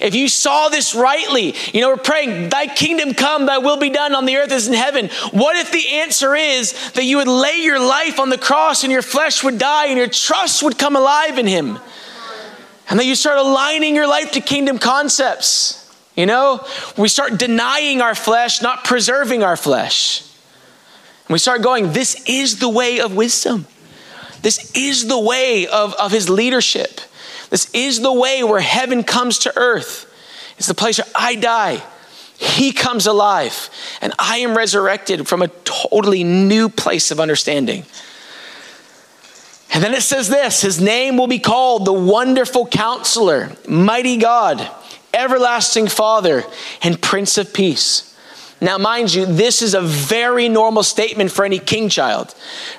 If 0.00 0.14
you 0.14 0.28
saw 0.28 0.68
this 0.68 0.94
rightly, 0.94 1.56
you 1.72 1.80
know, 1.80 1.88
we're 1.88 1.96
praying, 1.96 2.50
Thy 2.50 2.68
kingdom 2.68 3.14
come, 3.14 3.46
Thy 3.46 3.58
will 3.58 3.78
be 3.78 3.90
done 3.90 4.14
on 4.14 4.24
the 4.24 4.36
earth 4.36 4.52
as 4.52 4.68
in 4.68 4.74
heaven. 4.74 5.08
What 5.32 5.56
if 5.56 5.72
the 5.72 5.94
answer 5.94 6.36
is 6.36 6.92
that 6.92 7.02
you 7.02 7.16
would 7.16 7.26
lay 7.26 7.62
your 7.62 7.80
life 7.80 8.20
on 8.20 8.30
the 8.30 8.38
cross 8.38 8.84
and 8.84 8.92
your 8.92 9.02
flesh 9.02 9.42
would 9.42 9.58
die 9.58 9.86
and 9.86 9.98
your 9.98 10.06
trust 10.06 10.62
would 10.62 10.78
come 10.78 10.94
alive 10.94 11.38
in 11.38 11.48
Him? 11.48 11.80
And 12.92 13.00
then 13.00 13.08
you 13.08 13.14
start 13.14 13.38
aligning 13.38 13.96
your 13.96 14.06
life 14.06 14.32
to 14.32 14.42
kingdom 14.42 14.78
concepts. 14.78 15.90
You 16.14 16.26
know, 16.26 16.62
we 16.98 17.08
start 17.08 17.38
denying 17.38 18.02
our 18.02 18.14
flesh, 18.14 18.60
not 18.60 18.84
preserving 18.84 19.42
our 19.42 19.56
flesh. 19.56 20.20
And 21.26 21.32
we 21.32 21.38
start 21.38 21.62
going, 21.62 21.94
this 21.94 22.22
is 22.28 22.58
the 22.58 22.68
way 22.68 23.00
of 23.00 23.16
wisdom. 23.16 23.66
This 24.42 24.76
is 24.76 25.08
the 25.08 25.18
way 25.18 25.66
of, 25.66 25.94
of 25.94 26.12
his 26.12 26.28
leadership. 26.28 27.00
This 27.48 27.70
is 27.72 28.02
the 28.02 28.12
way 28.12 28.44
where 28.44 28.60
heaven 28.60 29.04
comes 29.04 29.38
to 29.38 29.56
earth. 29.56 30.04
It's 30.58 30.66
the 30.68 30.74
place 30.74 30.98
where 30.98 31.10
I 31.14 31.34
die, 31.36 31.82
he 32.36 32.72
comes 32.72 33.06
alive, 33.06 33.70
and 34.02 34.12
I 34.18 34.40
am 34.40 34.54
resurrected 34.54 35.26
from 35.26 35.40
a 35.40 35.48
totally 35.48 36.24
new 36.24 36.68
place 36.68 37.10
of 37.10 37.20
understanding. 37.20 37.86
And 39.74 39.82
then 39.82 39.94
it 39.94 40.02
says 40.02 40.28
this 40.28 40.62
His 40.62 40.80
name 40.80 41.16
will 41.16 41.26
be 41.26 41.38
called 41.38 41.84
the 41.84 41.92
Wonderful 41.92 42.66
Counselor, 42.66 43.52
Mighty 43.66 44.18
God, 44.18 44.70
Everlasting 45.14 45.88
Father, 45.88 46.44
and 46.82 47.00
Prince 47.00 47.38
of 47.38 47.52
Peace. 47.52 48.08
Now, 48.60 48.78
mind 48.78 49.12
you, 49.12 49.26
this 49.26 49.60
is 49.60 49.74
a 49.74 49.80
very 49.80 50.48
normal 50.48 50.84
statement 50.84 51.32
for 51.32 51.44
any 51.44 51.58
king 51.58 51.88
child. 51.88 52.30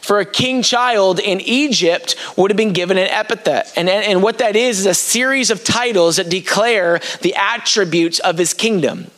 For 0.01 0.19
a 0.19 0.25
king 0.25 0.61
child 0.61 1.19
in 1.19 1.41
Egypt 1.41 2.15
would 2.37 2.51
have 2.51 2.55
been 2.55 2.71
given 2.71 2.97
an 2.97 3.09
epithet. 3.09 3.73
And, 3.75 3.89
and 3.89 4.23
what 4.23 4.37
that 4.37 4.55
is 4.55 4.79
is 4.79 4.85
a 4.85 4.93
series 4.93 5.51
of 5.51 5.65
titles 5.65 6.15
that 6.15 6.29
declare 6.29 7.01
the 7.21 7.35
attributes 7.35 8.19
of 8.19 8.37
his 8.37 8.53
kingdom. 8.53 9.11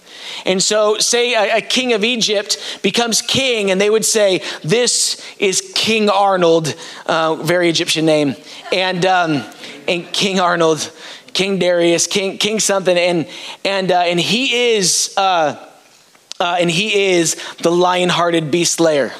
And 0.45 0.61
so, 0.61 0.97
say 0.97 1.33
a, 1.33 1.57
a, 1.57 1.61
king 1.61 1.93
of 1.93 2.03
Egypt 2.03 2.79
becomes 2.81 3.21
king, 3.21 3.71
and 3.71 3.79
they 3.79 3.89
would 3.89 4.05
say, 4.05 4.41
This 4.63 5.23
is 5.39 5.73
King 5.75 6.09
Arnold, 6.09 6.75
uh, 7.05 7.35
very 7.35 7.69
Egyptian 7.69 8.05
name. 8.05 8.35
And, 8.71 9.05
um, 9.05 9.43
and 9.87 10.11
King 10.11 10.39
Arnold, 10.39 10.91
King 11.33 11.59
Darius, 11.59 12.07
King, 12.07 12.37
King 12.37 12.59
something. 12.59 12.97
And, 12.97 13.27
and, 13.63 13.91
uh, 13.91 13.99
and 13.99 14.19
he 14.19 14.75
is. 14.75 15.13
Uh, 15.15 15.71
uh, 16.39 16.57
and 16.59 16.69
he 16.69 17.13
is 17.13 17.35
the 17.61 17.71
lion 17.71 18.09
hearted 18.09 18.51
beast 18.51 18.73
slayer. 18.73 19.13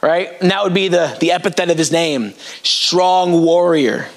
Right? 0.00 0.30
And 0.40 0.50
that 0.50 0.64
would 0.64 0.72
be 0.72 0.88
the, 0.88 1.16
the 1.20 1.32
epithet 1.32 1.68
of 1.70 1.76
his 1.76 1.92
name 1.92 2.32
strong 2.62 3.44
warrior, 3.44 4.08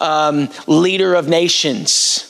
um, 0.00 0.48
leader 0.66 1.14
of 1.14 1.28
nations. 1.28 2.28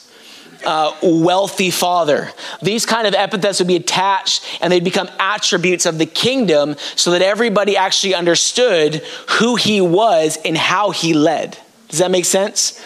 Uh, 0.65 0.95
wealthy 1.03 1.71
father. 1.71 2.31
These 2.61 2.85
kind 2.85 3.05
of 3.05 3.13
epithets 3.13 3.59
would 3.59 3.67
be 3.67 3.75
attached 3.75 4.45
and 4.61 4.71
they'd 4.71 4.83
become 4.83 5.09
attributes 5.19 5.85
of 5.85 5.97
the 5.97 6.05
kingdom 6.05 6.75
so 6.95 7.11
that 7.11 7.21
everybody 7.21 7.75
actually 7.75 8.15
understood 8.15 9.03
who 9.39 9.55
he 9.55 9.81
was 9.81 10.37
and 10.45 10.57
how 10.57 10.91
he 10.91 11.13
led. 11.13 11.57
Does 11.93 11.99
that 11.99 12.09
make 12.09 12.25
sense? 12.25 12.81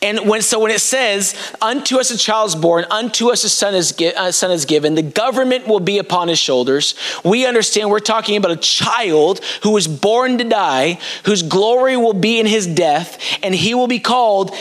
And 0.00 0.20
when 0.20 0.40
so 0.40 0.58
when 0.58 0.70
it 0.70 0.80
says, 0.80 1.34
"Unto 1.60 2.00
us 2.00 2.10
a 2.10 2.16
child 2.16 2.48
is 2.48 2.54
born, 2.54 2.86
unto 2.90 3.30
us 3.30 3.44
a 3.44 3.50
son 3.50 3.74
is, 3.74 3.92
a 4.00 4.32
son 4.32 4.50
is 4.50 4.64
given, 4.64 4.94
the 4.94 5.02
government 5.02 5.68
will 5.68 5.80
be 5.80 5.98
upon 5.98 6.28
his 6.28 6.38
shoulders," 6.38 6.94
we 7.22 7.44
understand 7.44 7.90
we're 7.90 7.98
talking 7.98 8.34
about 8.34 8.52
a 8.52 8.56
child 8.56 9.42
who 9.60 9.72
was 9.72 9.86
born 9.86 10.38
to 10.38 10.44
die, 10.44 10.98
whose 11.24 11.42
glory 11.42 11.98
will 11.98 12.14
be 12.14 12.40
in 12.40 12.46
his 12.46 12.66
death, 12.66 13.18
and 13.42 13.54
he 13.54 13.74
will 13.74 13.88
be 13.88 13.98
called 13.98 14.54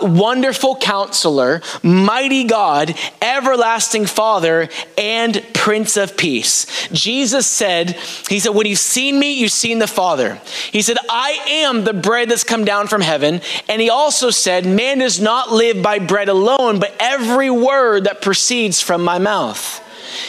Wonderful 0.00 0.76
Counselor, 0.76 1.60
Mighty 1.82 2.44
God, 2.44 2.94
Everlasting 3.20 4.06
Father, 4.06 4.70
and 4.96 5.42
Prince 5.52 5.98
of 5.98 6.16
Peace. 6.16 6.64
Jesus 6.92 7.46
said, 7.46 7.98
"He 8.30 8.40
said, 8.40 8.54
when 8.54 8.66
you've 8.66 8.78
seen 8.78 9.18
me, 9.18 9.32
you've 9.32 9.52
seen 9.52 9.80
the 9.80 9.86
Father." 9.86 10.40
He 10.72 10.80
said, 10.80 10.96
"I 11.10 11.38
am 11.46 11.84
the 11.84 11.92
bread 11.92 12.30
that's 12.30 12.42
come 12.42 12.64
down 12.64 12.88
from 12.88 13.02
heaven." 13.02 13.33
And 13.68 13.80
he 13.80 13.90
also 13.90 14.30
said, 14.30 14.66
Man 14.66 14.98
does 14.98 15.20
not 15.20 15.52
live 15.52 15.82
by 15.82 15.98
bread 15.98 16.28
alone, 16.28 16.78
but 16.78 16.94
every 16.98 17.50
word 17.50 18.04
that 18.04 18.22
proceeds 18.22 18.80
from 18.80 19.02
my 19.02 19.18
mouth. 19.18 19.83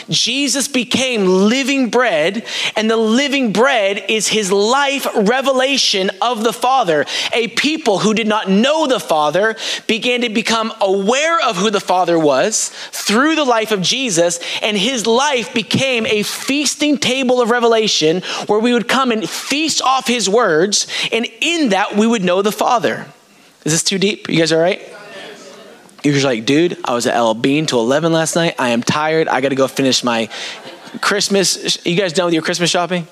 Jesus 0.08 0.68
became 0.68 1.26
living 1.26 1.90
bread, 1.90 2.46
and 2.76 2.90
the 2.90 2.96
living 2.96 3.52
bread 3.52 4.04
is 4.08 4.28
his 4.28 4.50
life 4.52 5.06
revelation 5.14 6.10
of 6.20 6.44
the 6.44 6.52
Father. 6.52 7.04
A 7.32 7.48
people 7.48 7.98
who 7.98 8.14
did 8.14 8.26
not 8.26 8.48
know 8.48 8.86
the 8.86 9.00
Father 9.00 9.56
began 9.86 10.22
to 10.22 10.28
become 10.28 10.72
aware 10.80 11.40
of 11.40 11.56
who 11.56 11.70
the 11.70 11.80
Father 11.80 12.18
was 12.18 12.70
through 12.90 13.34
the 13.34 13.44
life 13.44 13.72
of 13.72 13.82
Jesus, 13.82 14.40
and 14.62 14.76
his 14.76 15.06
life 15.06 15.52
became 15.52 16.06
a 16.06 16.22
feasting 16.22 16.98
table 16.98 17.40
of 17.40 17.50
revelation 17.50 18.22
where 18.46 18.60
we 18.60 18.72
would 18.72 18.88
come 18.88 19.10
and 19.10 19.28
feast 19.28 19.82
off 19.82 20.06
his 20.06 20.28
words, 20.28 20.86
and 21.12 21.26
in 21.40 21.70
that 21.70 21.96
we 21.96 22.06
would 22.06 22.24
know 22.24 22.42
the 22.42 22.52
Father. 22.52 23.06
Is 23.64 23.72
this 23.72 23.82
too 23.82 23.98
deep? 23.98 24.28
You 24.28 24.38
guys 24.38 24.52
all 24.52 24.60
right? 24.60 24.95
You're 26.06 26.22
like, 26.22 26.44
dude, 26.44 26.78
I 26.84 26.94
was 26.94 27.08
at 27.08 27.14
L 27.14 27.34
Bean 27.34 27.66
till 27.66 27.80
11 27.80 28.12
last 28.12 28.36
night. 28.36 28.54
I 28.60 28.68
am 28.68 28.82
tired. 28.82 29.26
I 29.26 29.40
got 29.40 29.48
to 29.48 29.56
go 29.56 29.66
finish 29.66 30.04
my 30.04 30.28
Christmas. 31.00 31.84
You 31.84 31.96
guys 31.96 32.12
done 32.12 32.26
with 32.26 32.34
your 32.34 32.44
Christmas 32.44 32.70
shopping? 32.70 33.08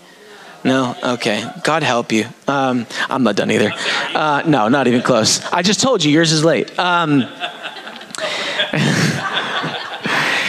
No? 0.62 0.94
Okay. 1.02 1.44
God 1.64 1.82
help 1.82 2.12
you. 2.12 2.26
Um, 2.46 2.86
I'm 3.10 3.24
not 3.24 3.34
done 3.34 3.50
either. 3.50 3.72
Uh, 4.14 4.44
no, 4.46 4.68
not 4.68 4.86
even 4.86 5.02
close. 5.02 5.44
I 5.46 5.62
just 5.62 5.80
told 5.80 6.04
you 6.04 6.12
yours 6.12 6.30
is 6.30 6.44
late. 6.44 6.78
Um, 6.78 7.22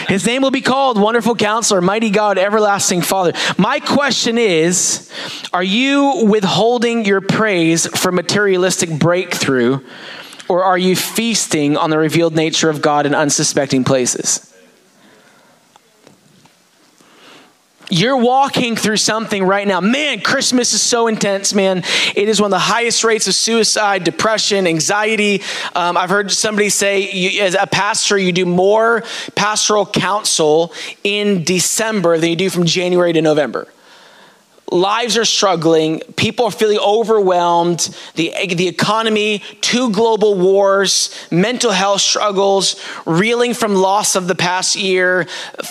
his 0.08 0.24
name 0.24 0.42
will 0.42 0.52
be 0.52 0.60
called 0.60 1.00
Wonderful 1.00 1.34
Counselor, 1.34 1.80
Mighty 1.80 2.10
God, 2.10 2.38
Everlasting 2.38 3.02
Father. 3.02 3.32
My 3.58 3.80
question 3.80 4.38
is 4.38 5.10
Are 5.52 5.64
you 5.64 6.26
withholding 6.28 7.04
your 7.04 7.20
praise 7.20 7.88
for 7.88 8.12
materialistic 8.12 9.00
breakthrough? 9.00 9.80
Or 10.48 10.64
are 10.64 10.78
you 10.78 10.94
feasting 10.94 11.76
on 11.76 11.90
the 11.90 11.98
revealed 11.98 12.34
nature 12.34 12.70
of 12.70 12.80
God 12.80 13.06
in 13.06 13.14
unsuspecting 13.14 13.84
places? 13.84 14.52
You're 17.88 18.16
walking 18.16 18.74
through 18.74 18.96
something 18.96 19.44
right 19.44 19.66
now. 19.66 19.80
Man, 19.80 20.20
Christmas 20.20 20.72
is 20.72 20.82
so 20.82 21.06
intense, 21.06 21.54
man. 21.54 21.84
It 22.16 22.28
is 22.28 22.40
one 22.40 22.48
of 22.48 22.50
the 22.50 22.58
highest 22.58 23.04
rates 23.04 23.28
of 23.28 23.34
suicide, 23.34 24.02
depression, 24.02 24.66
anxiety. 24.66 25.42
Um, 25.74 25.96
I've 25.96 26.10
heard 26.10 26.32
somebody 26.32 26.68
say, 26.68 27.08
you, 27.12 27.42
as 27.42 27.54
a 27.54 27.66
pastor, 27.66 28.18
you 28.18 28.32
do 28.32 28.44
more 28.44 29.04
pastoral 29.36 29.86
counsel 29.86 30.72
in 31.04 31.44
December 31.44 32.18
than 32.18 32.30
you 32.30 32.36
do 32.36 32.50
from 32.50 32.66
January 32.66 33.12
to 33.12 33.22
November 33.22 33.68
lives 34.70 35.16
are 35.16 35.24
struggling, 35.24 36.00
people 36.16 36.46
are 36.46 36.50
feeling 36.50 36.78
overwhelmed, 36.78 37.96
the, 38.16 38.32
the 38.54 38.66
economy, 38.66 39.38
two 39.60 39.90
global 39.90 40.36
wars, 40.36 41.14
mental 41.30 41.70
health 41.70 42.00
struggles, 42.00 42.80
reeling 43.04 43.54
from 43.54 43.74
loss 43.74 44.16
of 44.16 44.26
the 44.26 44.34
past 44.34 44.76
year, 44.76 45.26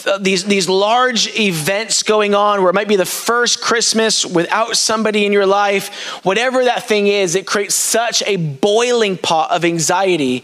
uh, 0.05 0.17
these, 0.17 0.45
these 0.45 0.69
large 0.69 1.27
events 1.37 2.03
going 2.03 2.33
on 2.33 2.61
where 2.61 2.69
it 2.69 2.73
might 2.75 2.87
be 2.87 2.95
the 2.95 3.05
first 3.05 3.61
Christmas 3.61 4.25
without 4.25 4.77
somebody 4.77 5.25
in 5.25 5.33
your 5.33 5.45
life, 5.45 5.93
whatever 6.23 6.63
that 6.63 6.87
thing 6.87 7.07
is, 7.07 7.35
it 7.35 7.45
creates 7.45 7.75
such 7.75 8.23
a 8.23 8.37
boiling 8.37 9.17
pot 9.17 9.51
of 9.51 9.65
anxiety 9.65 10.43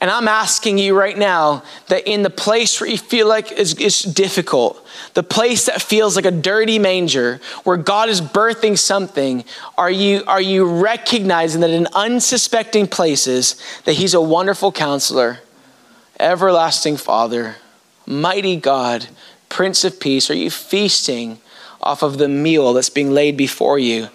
and 0.00 0.10
I'm 0.10 0.28
asking 0.28 0.76
you 0.76 0.96
right 0.96 1.16
now 1.16 1.62
that 1.88 2.06
in 2.06 2.22
the 2.22 2.30
place 2.30 2.80
where 2.80 2.90
you 2.90 2.98
feel 2.98 3.26
like 3.26 3.50
it's, 3.52 3.72
it's, 3.74 4.02
difficult, 4.02 4.86
the 5.14 5.22
place 5.22 5.66
that 5.66 5.80
feels 5.80 6.16
like 6.16 6.26
a 6.26 6.30
dirty 6.30 6.78
manger, 6.78 7.40
where 7.64 7.78
God 7.78 8.10
is 8.10 8.20
birthing 8.20 8.76
something, 8.76 9.44
are 9.78 9.90
you, 9.90 10.22
are 10.26 10.40
you 10.40 10.66
recognizing 10.66 11.62
that 11.62 11.70
in 11.70 11.86
unsuspecting 11.94 12.86
places 12.86 13.60
that 13.84 13.94
He's 13.94 14.12
a 14.12 14.20
wonderful 14.20 14.70
counselor, 14.70 15.38
everlasting 16.20 16.98
Father, 16.98 17.56
mighty 18.04 18.56
God, 18.56 19.08
Prince 19.48 19.82
of 19.84 19.98
Peace? 19.98 20.30
Are 20.30 20.34
you 20.34 20.50
feasting 20.50 21.38
off 21.80 22.02
of 22.02 22.18
the 22.18 22.28
meal 22.28 22.74
that's 22.74 22.90
being 22.90 23.12
laid 23.12 23.36
before 23.38 23.78
you 23.78 24.08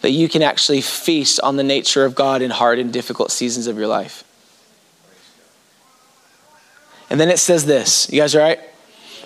that 0.00 0.10
you 0.10 0.28
can 0.28 0.42
actually 0.42 0.80
feast 0.80 1.38
on 1.40 1.56
the 1.56 1.64
nature 1.64 2.04
of 2.04 2.16
God 2.16 2.42
in 2.42 2.50
hard 2.50 2.80
and 2.80 2.92
difficult 2.92 3.30
seasons 3.30 3.68
of 3.68 3.76
your 3.76 3.86
life? 3.86 4.24
And 7.10 7.18
then 7.18 7.28
it 7.28 7.38
says 7.38 7.66
this. 7.66 8.10
You 8.10 8.20
guys 8.20 8.34
all 8.34 8.42
right? 8.42 8.60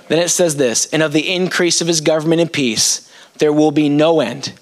Then 0.08 0.18
it 0.18 0.28
says 0.28 0.56
this 0.56 0.86
And 0.92 1.02
of 1.02 1.12
the 1.12 1.32
increase 1.32 1.80
of 1.80 1.86
his 1.86 2.00
government 2.00 2.40
and 2.40 2.52
peace, 2.52 3.10
there 3.38 3.52
will 3.52 3.72
be 3.72 3.88
no 3.88 4.20
end. 4.20 4.52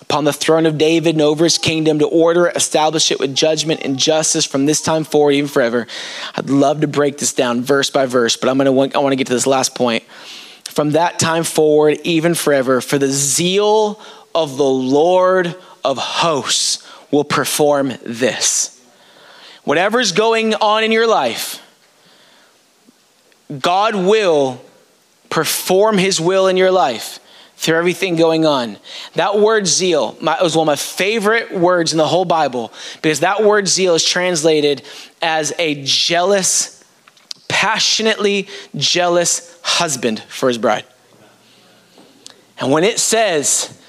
Upon 0.00 0.24
the 0.24 0.32
throne 0.32 0.66
of 0.66 0.76
David 0.76 1.14
and 1.14 1.22
over 1.22 1.44
his 1.44 1.56
kingdom 1.56 2.00
to 2.00 2.06
order, 2.06 2.48
establish 2.48 3.10
it 3.10 3.20
with 3.20 3.34
judgment 3.34 3.80
and 3.82 3.98
justice 3.98 4.44
from 4.44 4.66
this 4.66 4.82
time 4.82 5.04
forward, 5.04 5.32
even 5.32 5.48
forever. 5.48 5.86
I'd 6.34 6.50
love 6.50 6.80
to 6.80 6.88
break 6.88 7.18
this 7.18 7.32
down 7.32 7.62
verse 7.62 7.88
by 7.88 8.06
verse, 8.06 8.36
but 8.36 8.50
I'm 8.50 8.58
gonna 8.58 8.72
I 8.72 8.98
want 8.98 9.12
to 9.12 9.16
get 9.16 9.28
to 9.28 9.32
this 9.32 9.46
last 9.46 9.74
point. 9.74 10.02
From 10.64 10.90
that 10.90 11.18
time 11.18 11.44
forward, 11.44 12.00
even 12.04 12.34
forever, 12.34 12.80
for 12.80 12.98
the 12.98 13.08
zeal 13.08 14.00
of 14.34 14.56
the 14.56 14.64
Lord 14.64 15.54
of 15.84 15.98
hosts 15.98 16.86
will 17.10 17.24
perform 17.24 17.92
this. 18.02 18.80
Whatever's 19.64 20.12
going 20.12 20.54
on 20.54 20.82
in 20.82 20.90
your 20.90 21.06
life, 21.06 21.61
God 23.60 23.94
will 23.94 24.60
perform 25.30 25.98
his 25.98 26.20
will 26.20 26.46
in 26.46 26.56
your 26.56 26.70
life 26.70 27.18
through 27.56 27.76
everything 27.76 28.16
going 28.16 28.44
on. 28.44 28.76
That 29.14 29.38
word 29.38 29.66
zeal 29.66 30.16
was 30.20 30.56
one 30.56 30.64
of 30.64 30.66
my 30.66 30.76
favorite 30.76 31.52
words 31.52 31.92
in 31.92 31.98
the 31.98 32.06
whole 32.06 32.24
Bible 32.24 32.72
because 33.00 33.20
that 33.20 33.42
word 33.44 33.68
zeal 33.68 33.94
is 33.94 34.04
translated 34.04 34.82
as 35.20 35.52
a 35.58 35.82
jealous, 35.84 36.84
passionately 37.48 38.48
jealous 38.76 39.58
husband 39.62 40.20
for 40.28 40.48
his 40.48 40.58
bride. 40.58 40.84
And 42.58 42.70
when 42.70 42.84
it 42.84 42.98
says 42.98 43.80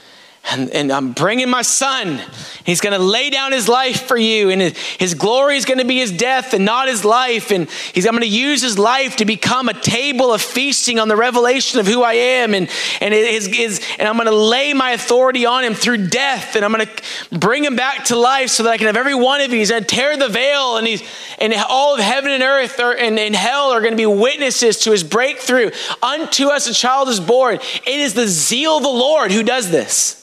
and, 0.53 0.69
and 0.69 0.91
I'm 0.91 1.11
bringing 1.13 1.49
my 1.49 1.63
son. 1.63 2.21
He's 2.65 2.79
going 2.79 2.93
to 2.93 3.03
lay 3.03 3.29
down 3.29 3.51
his 3.51 3.67
life 3.67 4.03
for 4.03 4.15
you, 4.15 4.49
and 4.49 4.61
his, 4.61 4.77
his 4.77 5.13
glory 5.15 5.57
is 5.57 5.65
going 5.65 5.79
to 5.79 5.85
be 5.85 5.97
his 5.97 6.11
death 6.11 6.53
and 6.53 6.63
not 6.63 6.87
his 6.87 7.03
life. 7.03 7.51
And 7.51 7.69
he's 7.93 8.05
I'm 8.05 8.13
going 8.13 8.21
to 8.21 8.27
use 8.27 8.61
his 8.61 8.79
life 8.79 9.17
to 9.17 9.25
become 9.25 9.67
a 9.67 9.73
table 9.73 10.33
of 10.33 10.41
feasting 10.41 10.99
on 10.99 11.07
the 11.07 11.15
revelation 11.15 11.79
of 11.79 11.87
who 11.87 12.03
I 12.03 12.13
am. 12.13 12.53
And, 12.53 12.69
and, 13.01 13.13
his, 13.13 13.47
his, 13.47 13.81
and 13.99 14.07
I'm 14.07 14.15
going 14.15 14.27
to 14.27 14.35
lay 14.35 14.73
my 14.73 14.91
authority 14.91 15.45
on 15.45 15.63
him 15.63 15.73
through 15.73 16.07
death, 16.07 16.55
and 16.55 16.63
I'm 16.63 16.71
going 16.71 16.87
to 16.87 17.39
bring 17.39 17.65
him 17.65 17.75
back 17.75 18.05
to 18.05 18.15
life 18.15 18.49
so 18.49 18.63
that 18.63 18.69
I 18.69 18.77
can 18.77 18.87
have 18.87 18.97
every 18.97 19.15
one 19.15 19.41
of 19.41 19.51
you. 19.51 19.57
He's 19.57 19.71
going 19.71 19.83
to 19.83 19.87
tear 19.87 20.15
the 20.15 20.29
veil, 20.29 20.77
and, 20.77 20.87
he's, 20.87 21.03
and 21.39 21.53
all 21.67 21.95
of 21.95 21.99
heaven 21.99 22.31
and 22.31 22.43
earth 22.43 22.79
are, 22.79 22.95
and, 22.95 23.19
and 23.19 23.35
hell 23.35 23.71
are 23.71 23.81
going 23.81 23.93
to 23.93 23.97
be 23.97 24.05
witnesses 24.05 24.79
to 24.79 24.91
his 24.91 25.03
breakthrough. 25.03 25.71
Unto 26.01 26.47
us 26.47 26.67
a 26.67 26.73
child 26.73 27.09
is 27.09 27.19
born. 27.19 27.55
It 27.55 27.87
is 27.87 28.13
the 28.13 28.27
zeal 28.27 28.77
of 28.77 28.83
the 28.83 28.89
Lord 28.89 29.31
who 29.31 29.43
does 29.43 29.71
this. 29.71 30.22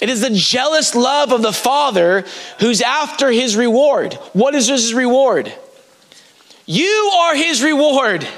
It 0.00 0.10
is 0.10 0.20
the 0.20 0.30
jealous 0.30 0.94
love 0.94 1.32
of 1.32 1.42
the 1.42 1.52
Father 1.52 2.24
who's 2.60 2.82
after 2.82 3.30
his 3.30 3.56
reward. 3.56 4.14
What 4.34 4.54
is 4.54 4.68
his 4.68 4.92
reward? 4.92 5.52
You 6.66 7.12
are 7.14 7.34
his 7.34 7.62
reward. 7.62 8.24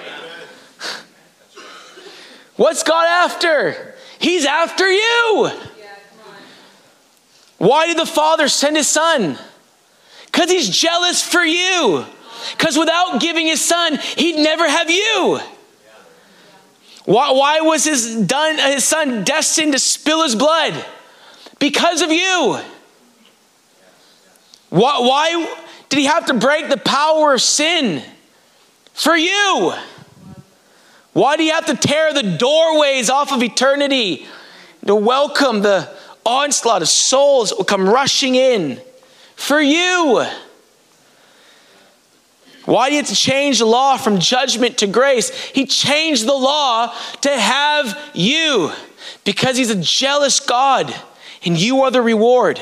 What's 2.56 2.82
God 2.82 3.06
after? 3.06 3.94
He's 4.18 4.44
after 4.44 4.88
you. 4.88 5.50
Why 7.58 7.88
did 7.88 7.98
the 7.98 8.06
Father 8.06 8.48
send 8.48 8.76
his 8.76 8.86
Son? 8.86 9.36
Because 10.26 10.50
he's 10.50 10.68
jealous 10.68 11.22
for 11.22 11.44
you. 11.44 12.04
Because 12.56 12.78
without 12.78 13.20
giving 13.20 13.46
his 13.46 13.64
Son, 13.64 13.98
he'd 14.16 14.36
never 14.36 14.68
have 14.68 14.90
you. 14.90 15.40
Why, 17.04 17.32
why 17.32 17.60
was 17.62 17.84
his, 17.84 18.14
done, 18.14 18.58
his 18.58 18.84
Son 18.84 19.24
destined 19.24 19.72
to 19.72 19.80
spill 19.80 20.22
his 20.22 20.36
blood? 20.36 20.84
Because 21.58 22.02
of 22.02 22.10
you. 22.10 22.58
Why, 24.70 24.98
why 25.00 25.56
did 25.88 25.98
he 25.98 26.04
have 26.04 26.26
to 26.26 26.34
break 26.34 26.68
the 26.68 26.76
power 26.76 27.34
of 27.34 27.42
sin? 27.42 28.02
For 28.92 29.16
you. 29.16 29.72
Why 31.12 31.36
do 31.36 31.42
you 31.42 31.52
have 31.52 31.66
to 31.66 31.76
tear 31.76 32.12
the 32.12 32.36
doorways 32.36 33.10
off 33.10 33.32
of 33.32 33.42
eternity 33.42 34.26
to 34.86 34.94
welcome 34.94 35.62
the 35.62 35.88
onslaught 36.24 36.82
of 36.82 36.88
souls 36.88 37.50
that 37.50 37.56
will 37.56 37.64
come 37.64 37.88
rushing 37.88 38.34
in? 38.34 38.80
For 39.34 39.60
you. 39.60 40.24
Why 42.66 42.88
do 42.88 42.96
you 42.96 43.00
have 43.00 43.08
to 43.08 43.14
change 43.14 43.60
the 43.60 43.64
law 43.64 43.96
from 43.96 44.18
judgment 44.18 44.78
to 44.78 44.86
grace? 44.86 45.30
He 45.30 45.64
changed 45.64 46.26
the 46.26 46.34
law 46.34 46.94
to 47.22 47.30
have 47.30 47.98
you 48.14 48.70
because 49.24 49.56
he's 49.56 49.70
a 49.70 49.80
jealous 49.80 50.38
God 50.38 50.94
and 51.44 51.58
you 51.58 51.82
are 51.82 51.90
the 51.90 52.02
reward. 52.02 52.60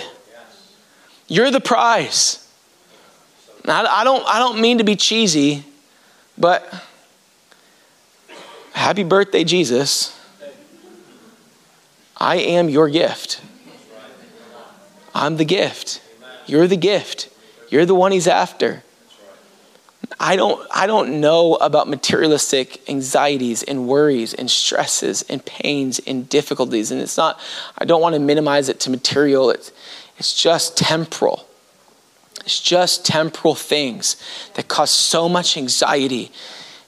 You're 1.29 1.51
the 1.51 1.61
prize. 1.61 2.49
Now, 3.65 3.85
I 3.85 4.05
don't, 4.05 4.25
I 4.27 4.39
don't 4.39 4.61
mean 4.61 4.79
to 4.79 4.85
be 4.85 4.95
cheesy, 4.95 5.65
but 6.39 6.73
happy 8.73 9.03
birthday, 9.03 9.43
Jesus. 9.43 10.17
I 12.17 12.37
am 12.37 12.69
your 12.69 12.89
gift. 12.89 13.41
I'm 15.15 15.37
the 15.37 15.45
gift. 15.45 16.01
You're 16.47 16.67
the 16.67 16.77
gift. 16.77 17.29
You're 17.71 17.87
the 17.87 17.95
one 17.95 18.13
he's 18.13 18.29
after. 18.29 18.83
I 20.19 20.37
don't, 20.37 20.67
I 20.75 20.87
don't 20.87 21.21
know 21.21 21.57
about 21.57 21.89
materialistic 21.89 22.89
anxieties 22.89 23.63
and 23.63 23.87
worries 23.87 24.33
and 24.33 24.51
stresses 24.51 25.23
and 25.29 25.45
pains 25.45 25.99
and 26.07 26.29
difficulties. 26.29 26.91
And 26.91 27.01
it's 27.01 27.17
not, 27.17 27.39
I 27.77 27.85
don't 27.85 28.01
want 28.01 28.15
to 28.15 28.19
minimize 28.19 28.69
it 28.69 28.81
to 28.81 28.91
material, 28.91 29.51
it's, 29.51 29.73
it's 30.17 30.35
just 30.35 30.79
temporal. 30.79 31.47
It's 32.41 32.61
just 32.61 33.05
temporal 33.05 33.55
things 33.55 34.17
that 34.55 34.69
cause 34.69 34.91
so 34.91 35.29
much 35.29 35.57
anxiety 35.57 36.31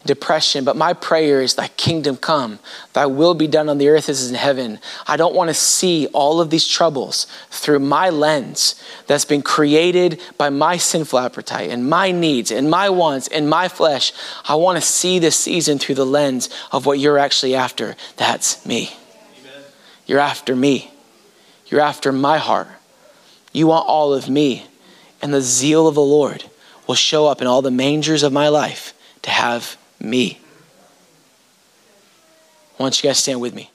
depression, 0.04 0.64
but 0.64 0.76
my 0.76 0.92
prayer 0.92 1.40
is 1.42 1.54
thy 1.54 1.68
kingdom 1.68 2.16
come, 2.16 2.58
thy 2.92 3.06
will 3.06 3.34
be 3.34 3.46
done 3.46 3.68
on 3.68 3.78
the 3.78 3.88
earth 3.88 4.08
as 4.08 4.28
in 4.28 4.36
heaven. 4.36 4.78
I 5.06 5.16
don't 5.16 5.34
want 5.34 5.48
to 5.48 5.54
see 5.54 6.06
all 6.08 6.40
of 6.40 6.50
these 6.50 6.66
troubles 6.66 7.26
through 7.50 7.80
my 7.80 8.10
lens 8.10 8.82
that's 9.06 9.24
been 9.24 9.42
created 9.42 10.20
by 10.36 10.50
my 10.50 10.76
sinful 10.76 11.18
appetite 11.18 11.70
and 11.70 11.88
my 11.88 12.10
needs 12.10 12.50
and 12.50 12.70
my 12.70 12.88
wants 12.88 13.28
and 13.28 13.50
my 13.50 13.68
flesh. 13.68 14.12
I 14.48 14.54
want 14.54 14.76
to 14.76 14.82
see 14.82 15.18
this 15.18 15.36
season 15.36 15.78
through 15.78 15.96
the 15.96 16.06
lens 16.06 16.48
of 16.72 16.86
what 16.86 16.98
you're 16.98 17.18
actually 17.18 17.54
after. 17.54 17.96
That's 18.16 18.64
me. 18.64 18.96
Amen. 19.40 19.62
You're 20.06 20.20
after 20.20 20.54
me. 20.54 20.92
You're 21.66 21.80
after 21.80 22.12
my 22.12 22.38
heart. 22.38 22.68
You 23.52 23.66
want 23.66 23.86
all 23.88 24.14
of 24.14 24.28
me. 24.28 24.66
And 25.20 25.34
the 25.34 25.40
zeal 25.40 25.88
of 25.88 25.96
the 25.96 26.00
Lord 26.00 26.44
will 26.86 26.94
show 26.94 27.26
up 27.26 27.40
in 27.40 27.48
all 27.48 27.60
the 27.60 27.72
mangers 27.72 28.22
of 28.22 28.32
my 28.32 28.48
life 28.48 28.94
to 29.22 29.30
have 29.30 29.76
me. 30.00 30.40
Why 32.76 32.84
don't 32.84 33.02
you 33.02 33.08
guys 33.08 33.18
stand 33.18 33.40
with 33.40 33.54
me? 33.54 33.70